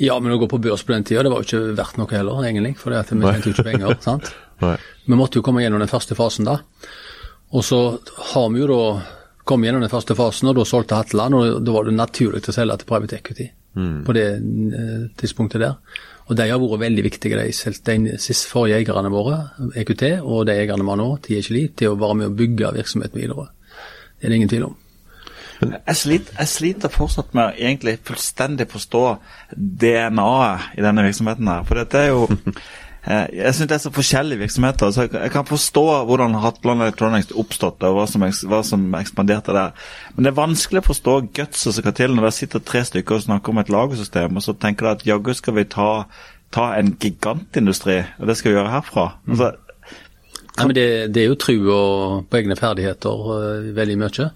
Ja, 0.00 0.16
men 0.22 0.32
å 0.32 0.38
gå 0.40 0.48
på 0.48 0.60
børs 0.62 0.84
på 0.86 0.94
den 0.94 1.04
tida, 1.04 1.24
det 1.26 1.32
var 1.32 1.42
jo 1.42 1.48
ikke 1.48 1.76
verdt 1.76 1.98
noe 2.00 2.14
heller, 2.14 2.44
egentlig. 2.46 2.72
For 2.80 2.94
vi 2.94 3.02
tjente 3.04 3.50
jo 3.50 3.54
ikke 3.54 3.66
penger. 3.66 3.96
sant? 4.06 4.30
Nei. 4.62 4.76
Vi 5.04 5.18
måtte 5.18 5.40
jo 5.40 5.44
komme 5.44 5.64
gjennom 5.64 5.82
den 5.82 5.90
første 5.90 6.16
fasen 6.16 6.48
da. 6.48 6.60
Og 7.50 7.66
så 7.66 7.80
har 8.30 8.46
vi 8.54 8.62
jo 8.62 8.70
da 8.70 8.82
kommet 9.50 9.68
gjennom 9.68 9.82
den 9.84 9.92
første 9.92 10.16
fasen, 10.18 10.50
og 10.50 10.56
da 10.58 10.66
solgte 10.68 10.98
Hatteland, 10.98 11.36
og 11.36 11.64
da 11.66 11.74
var 11.74 11.88
det 11.88 11.96
naturlig 11.98 12.44
å 12.46 12.54
selge 12.54 12.78
til 12.80 12.90
private 12.90 13.18
equity 13.18 13.50
mm. 13.76 13.98
på 14.06 14.16
det 14.16 14.26
eh, 14.38 15.04
tidspunktet 15.20 15.64
der. 15.64 15.78
Og 16.30 16.36
de 16.38 16.46
har 16.46 16.60
vært 16.62 16.84
veldig 16.84 17.02
viktige, 17.02 17.38
de, 17.42 17.96
de 18.06 18.18
siste 18.22 18.50
forrige 18.52 18.84
eierne 18.84 19.10
våre, 19.10 19.40
EQT, 19.82 20.04
og 20.22 20.44
de 20.46 20.54
eierne 20.54 20.86
vi 20.86 20.92
har 20.92 21.00
nå, 21.00 21.08
THLI, 21.24 21.64
til 21.80 21.90
å 21.90 21.98
være 21.98 22.20
med 22.20 22.30
å 22.30 22.36
bygge 22.38 22.70
virksomheten 22.76 23.18
videre. 23.18 23.48
Det 24.20 24.28
er 24.28 24.32
det 24.32 24.38
ingen 24.38 24.52
tvil 24.52 24.68
om. 24.68 24.78
Jeg 25.60 25.96
sliter, 25.98 26.36
jeg 26.38 26.48
sliter 26.48 26.92
fortsatt 26.92 27.34
med 27.36 27.50
å 27.50 27.56
egentlig 27.58 27.98
fullstendig 28.08 28.64
forstå 28.70 29.02
DNA-et 29.82 30.78
i 30.78 30.84
denne 30.86 31.04
virksomheten 31.04 31.50
her. 31.50 31.66
For 31.68 31.82
dette 31.82 32.00
er 32.00 32.14
jo 32.14 32.28
Jeg 33.06 33.54
syns 33.56 33.68
det 33.70 33.76
er 33.78 33.80
så 33.80 33.92
forskjellige 33.94 34.42
virksomheter. 34.42 34.90
så 34.92 35.06
Jeg 35.08 35.30
kan 35.32 35.46
forstå 35.48 35.84
hvordan 36.04 36.34
Hatland 36.34 36.82
Electronics 36.82 37.32
oppstått 37.32 37.80
og 37.88 37.96
hva 37.96 38.04
som, 38.06 38.26
hva 38.50 38.60
som 38.66 38.82
ekspanderte 38.98 39.54
der. 39.56 39.72
Men 40.14 40.26
det 40.26 40.32
er 40.32 40.40
vanskelig 40.40 40.82
å 40.82 40.88
forstå 40.90 41.14
gutset 41.32 41.62
som 41.62 41.78
skal 41.78 41.96
til 41.96 42.12
når 42.12 42.28
det 42.28 42.34
sitter 42.36 42.60
tre 42.60 42.84
stykker 42.84 43.16
og 43.16 43.24
snakker 43.24 43.54
om 43.54 43.62
et 43.62 43.72
lagersystem, 43.72 44.36
og 44.36 44.44
så 44.44 44.52
tenker 44.52 44.86
de 44.86 44.92
at 44.92 45.06
jaggu 45.08 45.32
skal 45.34 45.56
vi 45.56 45.64
ta, 45.64 45.88
ta 46.52 46.74
en 46.76 46.92
gigantindustri, 47.00 48.02
og 48.20 48.28
det 48.28 48.36
skal 48.36 48.52
vi 48.52 48.58
gjøre 48.58 48.74
herfra. 48.74 49.06
Altså, 49.28 49.54
Nei, 50.58 50.66
men 50.66 50.76
det, 50.76 50.88
det, 51.14 51.22
er 51.22 51.30
jo 51.30 51.38
trua 51.40 51.78
på 52.28 52.36
egne 52.36 52.56
ferdigheter 52.58 53.24
uh, 53.30 53.70
veldig 53.76 53.96
mye. 54.02 54.28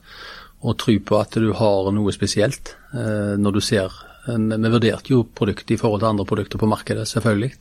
Og 0.64 0.79
tro 0.81 0.94
på 1.05 1.18
at 1.20 1.37
du 1.37 1.50
har 1.59 1.90
noe 1.92 2.14
spesielt 2.16 2.72
uh, 2.94 3.35
når 3.37 3.59
du 3.59 3.61
ser 3.61 3.92
en, 4.33 4.48
Vi 4.48 4.70
vurderte 4.72 5.12
jo 5.12 5.27
produktet 5.37 5.74
i 5.74 5.77
forhold 5.77 6.00
til 6.00 6.14
andre 6.14 6.24
produkter 6.24 6.61
på 6.61 6.70
markedet, 6.70 7.05
selvfølgelig. 7.11 7.53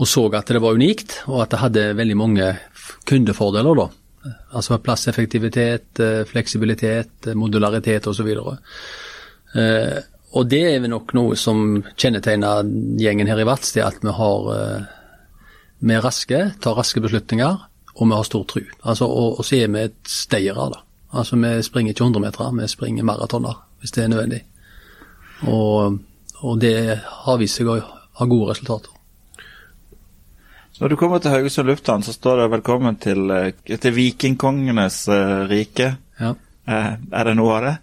Og 0.00 0.08
så 0.08 0.24
at 0.34 0.48
det 0.48 0.62
var 0.62 0.78
unikt, 0.78 1.18
og 1.28 1.42
at 1.44 1.52
det 1.52 1.60
hadde 1.60 1.82
veldig 1.98 2.16
mange 2.16 2.46
kundefordeler, 3.08 3.82
da. 3.82 3.88
Altså 4.54 4.78
plasseffektivitet, 4.78 5.90
uh, 6.00 6.22
fleksibilitet, 6.28 7.32
modularitet 7.36 8.06
osv. 8.08 8.30
Uh, 9.52 9.98
og 10.32 10.48
det 10.48 10.62
er 10.70 10.88
nok 10.88 11.12
noe 11.18 11.36
som 11.36 11.82
kjennetegner 11.92 12.64
gjengen 13.02 13.28
her 13.28 13.42
i 13.42 13.46
Vats, 13.46 13.74
det 13.76 13.84
at 13.84 14.00
vi 14.00 14.14
har 14.16 14.50
vi 15.82 15.96
er 15.96 16.04
raske, 16.04 16.38
tar 16.62 16.76
raske 16.78 17.02
beslutninger, 17.02 17.58
og 17.96 18.06
vi 18.06 18.14
har 18.14 18.26
stor 18.26 18.44
tru. 18.48 18.62
Altså, 18.86 19.06
og, 19.06 19.38
og, 19.38 19.44
så 19.44 19.58
er 19.58 19.70
vi 19.72 19.84
et 19.88 19.98
steiere, 20.08 20.68
da. 20.70 20.80
Altså, 21.18 21.36
vi 21.36 21.50
springer 21.66 21.92
ikke 21.92 22.06
100 22.06 22.22
meter, 22.22 22.56
vi 22.56 22.68
springer 22.70 23.04
maratoner 23.04 23.58
hvis 23.82 23.90
det 23.96 24.04
er 24.04 24.12
nødvendig. 24.12 24.40
Og, 25.50 25.98
og 26.38 26.60
det 26.62 27.00
har 27.02 27.40
vist 27.40 27.58
seg 27.58 27.66
å 27.66 27.80
ha 27.82 28.26
gode 28.30 28.52
resultater. 28.52 28.94
Når 30.80 30.88
du 30.88 30.96
kommer 30.96 31.20
til 31.20 31.34
Haugesund 31.34 31.68
lufthavn, 31.68 32.02
så 32.02 32.12
står 32.12 32.36
det 32.40 32.50
'velkommen 32.50 32.96
til, 32.96 33.30
eh, 33.30 33.76
til 33.76 33.94
vikingkongenes 33.94 35.08
uh, 35.08 35.44
rike'. 35.48 35.96
Ja. 36.20 36.30
Uh, 36.68 36.92
er 37.12 37.24
det 37.24 37.36
noe 37.36 37.56
av 37.56 37.62
det? 37.62 37.76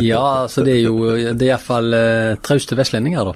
Ja, 0.00 0.42
altså 0.42 0.64
det 0.64 0.78
er 0.78 0.82
jo 0.86 1.10
det 1.12 1.42
er 1.42 1.52
iallfall 1.52 1.92
uh, 1.92 2.36
trauste 2.40 2.76
vestlendinger, 2.76 3.24
da. 3.24 3.34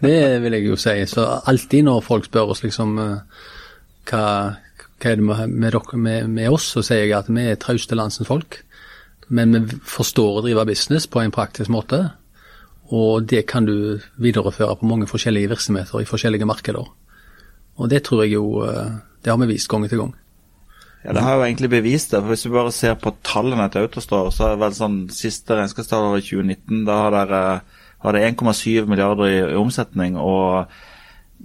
Det 0.00 0.42
vil 0.42 0.52
jeg 0.52 0.66
jo 0.66 0.76
si. 0.76 1.06
Så 1.06 1.24
alltid 1.46 1.84
når 1.84 2.04
folk 2.04 2.28
spør 2.28 2.52
oss 2.52 2.62
liksom 2.62 2.98
uh, 2.98 3.18
hva, 4.10 4.24
hva, 5.00 5.10
er 5.10 5.16
det 5.16 5.24
med, 5.24 5.48
med, 5.48 5.80
med, 5.94 6.28
med, 6.28 6.48
oss, 6.50 6.68
så 6.74 6.82
sier 6.82 7.06
jeg 7.06 7.16
at 7.16 7.32
vi 7.32 7.48
er 7.48 7.56
trauste 7.56 7.96
landsens 7.96 8.28
folk. 8.28 8.60
Men 9.28 9.56
vi 9.56 9.80
forstår 9.88 10.38
å 10.38 10.44
drive 10.44 10.66
business 10.68 11.06
på 11.08 11.22
en 11.22 11.32
praktisk 11.32 11.72
måte. 11.72 12.10
Og 12.92 13.24
det 13.24 13.46
kan 13.48 13.64
du 13.64 14.02
videreføre 14.20 14.76
på 14.76 14.86
mange 14.86 15.08
forskjellige 15.08 15.48
virksomheter 15.48 16.02
i 16.02 16.08
forskjellige 16.08 16.44
markeder. 16.44 16.90
Og 17.80 17.88
det 17.90 18.02
tror 18.04 18.24
jeg 18.24 18.34
jo 18.34 18.62
uh, 18.62 19.00
Det 19.24 19.30
har 19.32 19.38
vi 19.40 19.54
vist 19.54 19.68
gang 19.70 19.84
etter 19.86 20.00
gang. 20.00 20.12
Ja, 21.04 21.12
Det 21.12 21.22
har 21.22 21.36
jo 21.36 21.44
egentlig 21.46 21.70
bevist 21.70 22.10
det. 22.12 22.20
for 22.20 22.28
Hvis 22.28 22.46
vi 22.46 22.52
bare 22.52 22.72
ser 22.72 22.94
på 22.94 23.14
tallene 23.24 23.68
til 23.70 23.86
Autostore, 23.86 24.32
så 24.32 24.44
er 24.44 24.50
det 24.54 24.60
vel 24.60 24.74
sånn 24.76 24.98
siste 25.10 25.56
regnskapstall 25.56 26.10
over 26.10 26.20
2019. 26.20 26.84
Da 26.86 26.98
har 27.04 27.14
dere 27.16 27.42
har 28.02 28.12
det 28.12 28.22
1,7 28.34 28.86
milliarder 28.90 29.26
i, 29.30 29.38
i 29.38 29.58
omsetning 29.58 30.16
og 30.18 30.66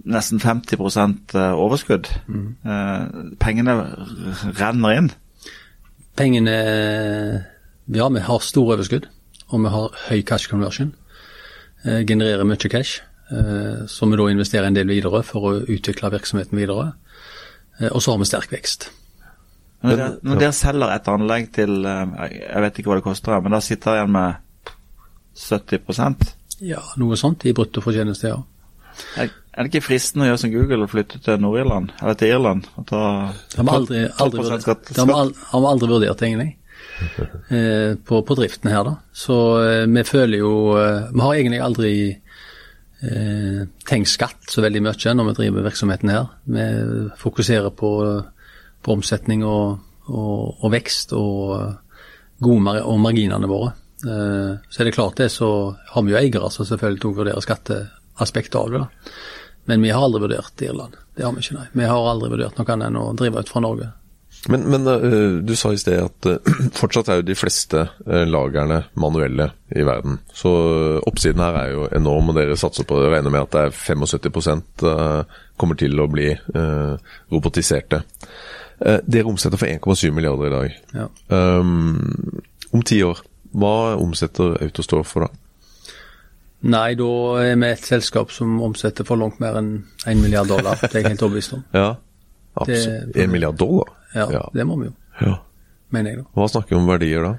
nesten 0.05 0.39
50 0.39 0.77
eh, 1.35 1.53
overskudd. 1.53 2.09
Mm. 2.27 2.55
Eh, 2.65 3.01
pengene 3.39 3.75
renner 4.57 4.97
inn. 4.97 5.11
Pengene 6.17 6.57
Ja, 7.87 8.09
vi 8.09 8.19
har 8.19 8.39
stor 8.39 8.73
overskudd, 8.73 9.05
og 9.47 9.61
vi 9.63 9.69
har 9.69 9.93
høy 10.09 10.21
cash 10.21 10.49
conversion. 10.49 10.95
Eh, 11.85 12.03
genererer 12.05 12.43
mye 12.43 12.69
cash, 12.69 12.99
eh, 12.99 13.05
som 13.91 14.11
vi 14.11 14.17
da 14.19 14.25
investerer 14.31 14.69
en 14.69 14.75
del 14.77 14.87
videre 14.87 15.19
for 15.27 15.49
å 15.49 15.51
utvikle 15.67 16.13
virksomheten 16.13 16.59
videre. 16.59 16.93
Eh, 17.79 17.91
og 17.91 18.01
så 18.01 18.13
har 18.13 18.21
vi 18.21 18.29
sterk 18.29 18.53
vekst. 18.53 18.89
Når 19.85 19.93
dere, 19.93 20.11
når 20.25 20.41
dere 20.41 20.57
selger 20.57 20.91
et 20.95 21.09
anlegg 21.11 21.51
til 21.53 21.83
eh, 21.85 22.13
Jeg 22.33 22.61
vet 22.63 22.79
ikke 22.79 22.89
hva 22.89 22.95
det 22.97 23.05
koster, 23.05 23.35
men 23.45 23.53
da 23.53 23.61
sitter 23.61 23.91
dere 23.91 23.99
igjen 23.99 24.15
med 24.15 24.71
70% 25.37 26.31
Ja, 26.65 26.81
noe 26.97 27.19
sånt 27.19 27.45
i 27.45 27.53
bruttofortjeneste, 27.53 28.31
ja. 28.31 28.39
Er, 29.21 29.29
er 29.29 29.67
det 29.67 29.69
ikke 29.69 29.85
fristende 29.91 30.25
å 30.25 30.31
gjøre 30.31 30.41
som 30.41 30.53
Google 30.55 30.87
og 30.87 30.89
flytte 30.89 31.19
til 31.21 31.37
Nord-Irland, 31.43 31.91
eller 32.01 32.17
til 32.17 32.33
Irland? 32.33 32.65
Og 32.81 32.87
ta 32.89 33.01
det 33.29 33.59
har 33.59 33.67
vi 33.67 33.75
aldri, 33.75 33.99
aldri, 34.25 34.41
vurdert, 34.41 34.65
skatt, 34.65 34.89
det 34.89 35.05
har 35.05 35.61
vi 35.61 35.69
aldri 35.73 35.91
vurdert, 35.93 36.23
egentlig. 36.25 36.55
Eh, 37.53 37.93
på, 38.03 38.19
på, 38.25 38.35
driften 38.35 38.71
her, 38.73 38.81
da. 38.83 38.95
Så 39.15 39.35
eh, 39.61 39.83
vi 39.85 40.01
føler 40.03 40.41
jo 40.41 40.49
eh, 40.81 41.05
Vi 41.13 41.21
har 41.21 41.35
egentlig 41.37 41.59
aldri 41.63 41.91
eh, 43.03 43.61
tenkt 43.87 44.09
skatt 44.11 44.49
så 44.49 44.63
veldig 44.65 44.81
mye 44.85 45.13
når 45.13 45.29
vi 45.29 45.37
driver 45.41 45.67
virksomheten 45.67 46.13
her. 46.13 46.31
Vi 46.47 46.65
fokuserer 47.21 47.69
på 47.75 47.91
på 48.87 48.95
omsetning 48.95 49.43
og, 49.47 49.81
og, 50.07 50.63
og 50.63 50.71
vekst 50.73 51.13
og, 51.17 51.57
gode, 52.43 52.77
og 52.83 53.01
marginene 53.03 53.49
våre. 53.49 53.73
Eh, 54.05 54.53
så 54.69 54.81
er 54.81 54.89
det 54.89 54.95
klart 54.95 55.19
det, 55.19 55.31
så 55.33 55.49
har 55.91 56.05
vi 56.05 56.13
jo 56.13 56.19
eiere 56.21 56.51
som 56.53 56.67
selvfølgelig 56.67 57.15
vurderer 57.17 57.43
skatteaspektet 57.43 58.59
av 58.59 58.71
det. 58.71 58.83
da. 58.85 59.15
Men 59.67 59.83
vi 59.83 59.91
har 59.91 60.05
aldri 60.05 60.23
vurdert 60.23 60.63
Irland. 60.63 60.95
Det 61.17 61.25
har 61.25 61.33
vi 61.35 61.43
ikke, 61.43 61.57
nei. 61.57 61.67
Vi 61.73 61.89
har 61.89 62.11
aldri 62.13 62.31
vurdert 62.31 62.59
noe 62.59 62.75
annet 62.75 62.91
enn 62.91 63.01
å 63.01 63.07
drive 63.19 63.43
ut 63.43 63.51
fra 63.51 63.63
Norge. 63.65 63.89
Men, 64.47 64.63
men 64.71 64.87
uh, 64.87 65.39
du 65.43 65.55
sa 65.59 65.73
i 65.73 65.79
sted 65.81 65.99
at 65.99 66.29
uh, 66.29 66.51
fortsatt 66.79 67.09
er 67.11 67.21
jo 67.21 67.27
de 67.27 67.35
fleste 67.35 67.87
lagerne 68.05 68.29
lagrene 68.31 68.77
manuelle 68.95 69.49
i 69.75 69.83
verden. 69.87 70.21
Så 70.33 70.51
oppsiden 71.09 71.43
her 71.43 71.57
er 71.63 71.73
jo 71.73 71.89
enorm, 71.97 72.31
og 72.31 72.37
dere 72.37 72.59
satser 72.59 72.87
på 72.87 73.01
det. 73.01 73.11
Regner 73.15 73.33
med 73.33 73.47
at 73.47 73.57
det 73.57 73.65
er 73.65 73.81
75% 73.97 74.87
kommer 75.57 75.79
til 75.79 75.99
å 75.99 76.07
bli 76.11 76.29
robotiserte. 77.33 78.03
Eh, 78.79 78.99
dere 79.05 79.25
omsetter 79.25 79.57
for 79.57 79.65
1,7 79.67 80.11
milliarder 80.11 80.47
i 80.47 80.49
dag. 80.49 80.77
Ja. 80.93 81.07
Um, 81.27 82.41
om 82.71 82.81
ti 82.85 83.01
år, 83.03 83.23
hva 83.57 83.95
omsetter 83.97 84.57
Autostore 84.61 85.05
for 85.07 85.25
da? 85.25 85.31
Nei, 86.67 86.91
da 86.97 87.09
er 87.41 87.55
vi 87.57 87.69
et 87.71 87.85
selskap 87.85 88.33
som 88.33 88.59
omsetter 88.65 89.05
for 89.07 89.17
langt 89.17 89.39
mer 89.41 89.57
enn 89.59 89.71
1 90.05 90.21
milliard 90.21 90.49
dollar. 90.49 90.77
Det 90.81 90.93
er 90.93 91.05
jeg 91.05 91.15
helt 91.15 91.25
overbevist 91.25 91.55
om. 91.57 91.63
ja, 91.81 91.89
absolutt. 92.57 93.17
1 93.17 93.33
milliard 93.33 93.57
dollar? 93.57 93.93
Ja, 94.17 94.27
ja, 94.33 94.43
det 94.53 94.65
må 94.67 94.79
vi 94.81 94.89
jo. 94.89 94.95
Ja. 95.21 95.37
Mener 95.95 96.13
jeg 96.13 96.21
da. 96.21 96.27
Hva 96.35 96.49
snakker 96.51 96.75
vi 96.75 96.79
om 96.81 96.89
verdier 96.89 97.25
da? 97.25 97.33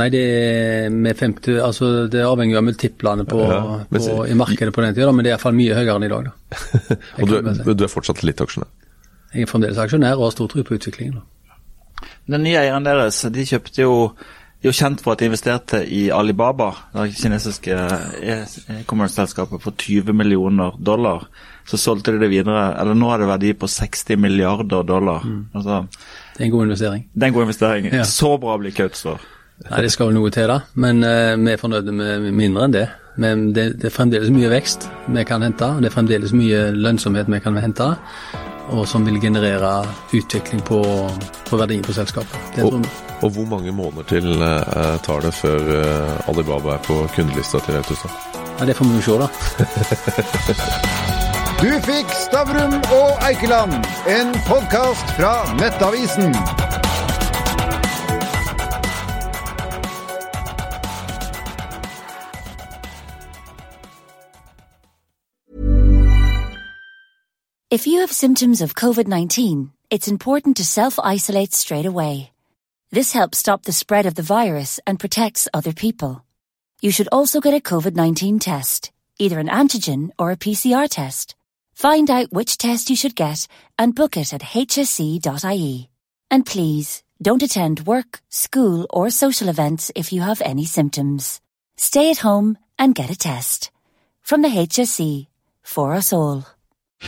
Nei, 0.00 0.06
det 0.14 0.20
er 0.22 0.92
med 0.94 1.18
50, 1.18 1.56
altså 1.66 1.88
det 2.10 2.22
avhenger 2.22 2.60
av 2.60 2.66
multiplene 2.68 3.24
på, 3.26 3.40
ja, 3.42 3.62
på, 3.90 4.02
i 4.30 4.36
markedet 4.38 4.74
på 4.74 4.84
den 4.84 4.94
tida, 4.94 5.10
men 5.10 5.26
det 5.26 5.32
er 5.32 5.34
iallfall 5.34 5.56
mye 5.56 5.74
høyere 5.74 5.96
enn 5.98 6.06
i 6.06 6.10
dag. 6.12 6.28
Da. 6.28 6.68
og 7.18 7.32
du, 7.32 7.72
du, 7.74 7.84
er 7.84 7.90
fortsatt 7.90 8.22
litt 8.22 8.42
aksjonær? 8.44 8.70
Jeg 9.34 9.46
er 9.46 9.50
fremdeles 9.50 9.80
aksjonær 9.82 10.14
og 10.18 10.28
har 10.28 10.36
stor 10.36 10.50
tro 10.52 10.62
på 10.66 10.78
utviklingen. 10.78 11.18
da. 11.18 12.06
Den 12.30 12.46
nye 12.46 12.60
eieren 12.62 12.86
deres, 12.86 13.18
de 13.34 13.46
kjøpte 13.50 13.82
jo 13.82 13.96
de 14.60 14.68
er 14.68 14.74
jo 14.74 14.76
kjent 14.76 15.00
for 15.00 15.14
at 15.14 15.22
de 15.22 15.28
investerte 15.30 15.78
i 15.88 16.10
Alibaba, 16.12 16.66
det 16.92 17.14
kinesiske 17.16 17.76
e-commerce-selskapet, 18.20 19.62
for 19.64 19.72
20 19.72 20.12
millioner 20.12 20.76
dollar. 20.76 21.24
Så 21.68 21.78
solgte 21.78 22.14
de 22.14 22.22
det 22.22 22.30
videre, 22.32 22.70
eller 22.80 22.96
nå 22.98 23.10
er 23.14 23.22
det 23.22 23.28
verdi 23.30 23.52
på 23.58 23.68
60 23.70 24.16
milliarder 24.20 24.86
dollar. 24.86 25.26
Mm. 25.26 25.42
Altså, 25.54 25.84
det 26.36 26.42
er 26.42 26.48
en 26.48 26.54
god 26.54 26.70
investering. 26.70 27.04
Det 27.12 27.22
er 27.22 27.32
en 27.32 27.36
god 27.36 27.48
investering. 27.48 27.90
Ja. 27.92 28.04
Så 28.08 28.32
bra 28.40 28.56
blir 28.58 28.74
Kautokeino. 28.74 29.18
Nei, 29.60 29.82
det 29.84 29.90
skal 29.92 30.08
vel 30.08 30.16
noe 30.16 30.30
til, 30.32 30.48
da. 30.48 30.62
Men 30.80 31.04
uh, 31.04 31.36
vi 31.36 31.52
er 31.52 31.60
fornøyde 31.60 31.92
med 31.92 32.30
mindre 32.32 32.64
enn 32.64 32.76
det. 32.78 32.86
Men 33.20 33.50
det, 33.52 33.66
det, 33.82 33.90
er 33.90 33.92
fremdeles 33.92 34.30
mye 34.32 34.48
vekst 34.48 34.86
vi 35.12 35.24
kan 35.28 35.44
hente. 35.44 35.68
Det 35.82 35.90
er 35.90 35.92
fremdeles 35.92 36.32
mye 36.32 36.70
lønnsomhet 36.72 37.28
vi 37.28 37.42
kan 37.44 37.58
hente 37.60 37.90
og 38.70 38.88
som 38.88 39.04
vil 39.06 39.20
generere 39.20 39.84
utvikling 40.14 40.62
på, 40.62 40.80
på 41.50 41.56
verdien 41.56 41.82
på 41.82 41.92
selskapet. 41.92 42.38
Og, 42.62 42.86
og, 43.20 43.30
hvor 43.30 43.48
mange 43.50 43.72
måneder 43.72 44.02
til 44.08 44.42
uh, 44.42 44.96
tar 45.02 45.24
det 45.26 45.34
før 45.34 45.58
uh, 45.58 46.28
Alibaba 46.30 46.76
er 46.76 46.84
på 46.86 47.02
kundelista 47.16 47.62
til 47.66 47.80
Autostad? 47.82 48.10
Ja, 48.60 48.66
det 48.66 48.76
får 48.76 48.84
vi 48.84 49.00
jo 49.00 49.02
se, 49.02 49.18
da. 49.24 51.16
du 51.60 51.68
fikk 51.84 52.08
Stavrum 52.16 52.72
og 52.96 53.20
Eikeland, 53.20 53.74
en 54.08 54.30
podkast 54.46 55.10
fra 55.16 55.32
Nettavisen. 55.58 56.32
If 67.70 67.86
you 67.86 68.00
have 68.00 68.10
symptoms 68.10 68.62
of 68.62 68.74
COVID 68.74 69.06
19, 69.06 69.72
it's 69.90 70.08
important 70.08 70.56
to 70.56 70.64
self 70.64 70.98
isolate 70.98 71.52
straight 71.52 71.86
away. 71.86 72.32
This 72.90 73.12
helps 73.12 73.38
stop 73.38 73.64
the 73.64 73.72
spread 73.72 74.06
of 74.06 74.14
the 74.14 74.22
virus 74.22 74.80
and 74.86 74.98
protects 74.98 75.46
other 75.52 75.74
people. 75.74 76.24
You 76.80 76.90
should 76.90 77.08
also 77.12 77.40
get 77.40 77.52
a 77.52 77.60
COVID 77.60 77.94
19 77.94 78.38
test, 78.38 78.92
either 79.18 79.38
an 79.38 79.48
antigen 79.48 80.08
or 80.18 80.30
a 80.30 80.36
PCR 80.36 80.88
test. 80.88 81.34
Find 81.80 82.10
out 82.10 82.30
which 82.30 82.58
test 82.58 82.90
you 82.90 82.96
should 82.96 83.14
get 83.14 83.48
and 83.78 83.94
book 83.94 84.18
it 84.18 84.34
at 84.34 84.42
hsc.ie. 84.42 85.88
And 86.30 86.44
please, 86.44 87.02
Don't 87.22 87.42
attend 87.42 87.80
work, 87.80 88.22
school, 88.30 88.86
or 88.88 89.10
social 89.10 89.50
events 89.50 89.92
if 89.94 90.10
you 90.10 90.22
have 90.22 90.40
any 90.40 90.64
symptoms. 90.64 91.38
Stay 91.76 92.10
at 92.10 92.16
home 92.16 92.56
and 92.78 92.94
get 92.94 93.10
a 93.10 93.16
test. 93.16 93.70
From 94.22 94.40
the 94.40 94.48
HSC, 94.48 95.26
for 95.62 95.92
us 95.92 96.14
all. 96.14 96.46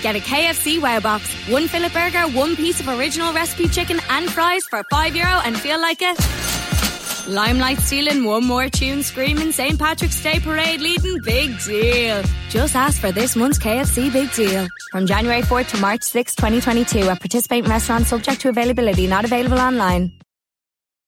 Get 0.03 0.17
a 0.17 0.19
KFC 0.19 0.83
Wow 0.83 1.01
Box. 1.01 1.33
One 1.49 1.67
fillet 1.67 1.89
burger, 1.89 2.29
one 2.37 2.57
piece 2.57 2.81
of 2.81 2.89
original 2.89 3.33
recipe 3.33 3.69
chicken 3.69 4.01
and 4.11 4.31
fries 4.31 4.65
for 4.69 4.83
€5 4.93 5.17
Euro 5.17 5.41
and 5.45 5.59
feel 5.59 5.81
like 5.81 6.03
it. 6.03 6.19
Limelight 7.27 7.79
stealing, 7.79 8.25
one 8.25 8.45
more 8.45 8.69
tune 8.69 9.03
screaming, 9.03 9.53
St. 9.53 9.79
Patrick's 9.79 10.21
Day 10.23 10.41
parade 10.41 10.81
leading, 10.81 11.19
big 11.25 11.57
deal. 11.61 12.23
Just 12.51 12.75
ask 12.75 13.01
for 13.01 13.13
this 13.13 13.37
month's 13.37 13.59
KFC 13.59 14.13
Big 14.13 14.33
Deal. 14.33 14.67
From 14.91 15.07
January 15.07 15.43
4th 15.43 15.69
to 15.71 15.77
March 15.79 16.03
6, 16.03 16.35
2022 16.35 17.09
at 17.09 17.21
participating 17.21 17.71
restaurants 17.71 18.09
subject 18.09 18.41
to 18.41 18.49
availability, 18.49 19.07
not 19.07 19.25
available 19.25 19.59
online. 19.59 20.13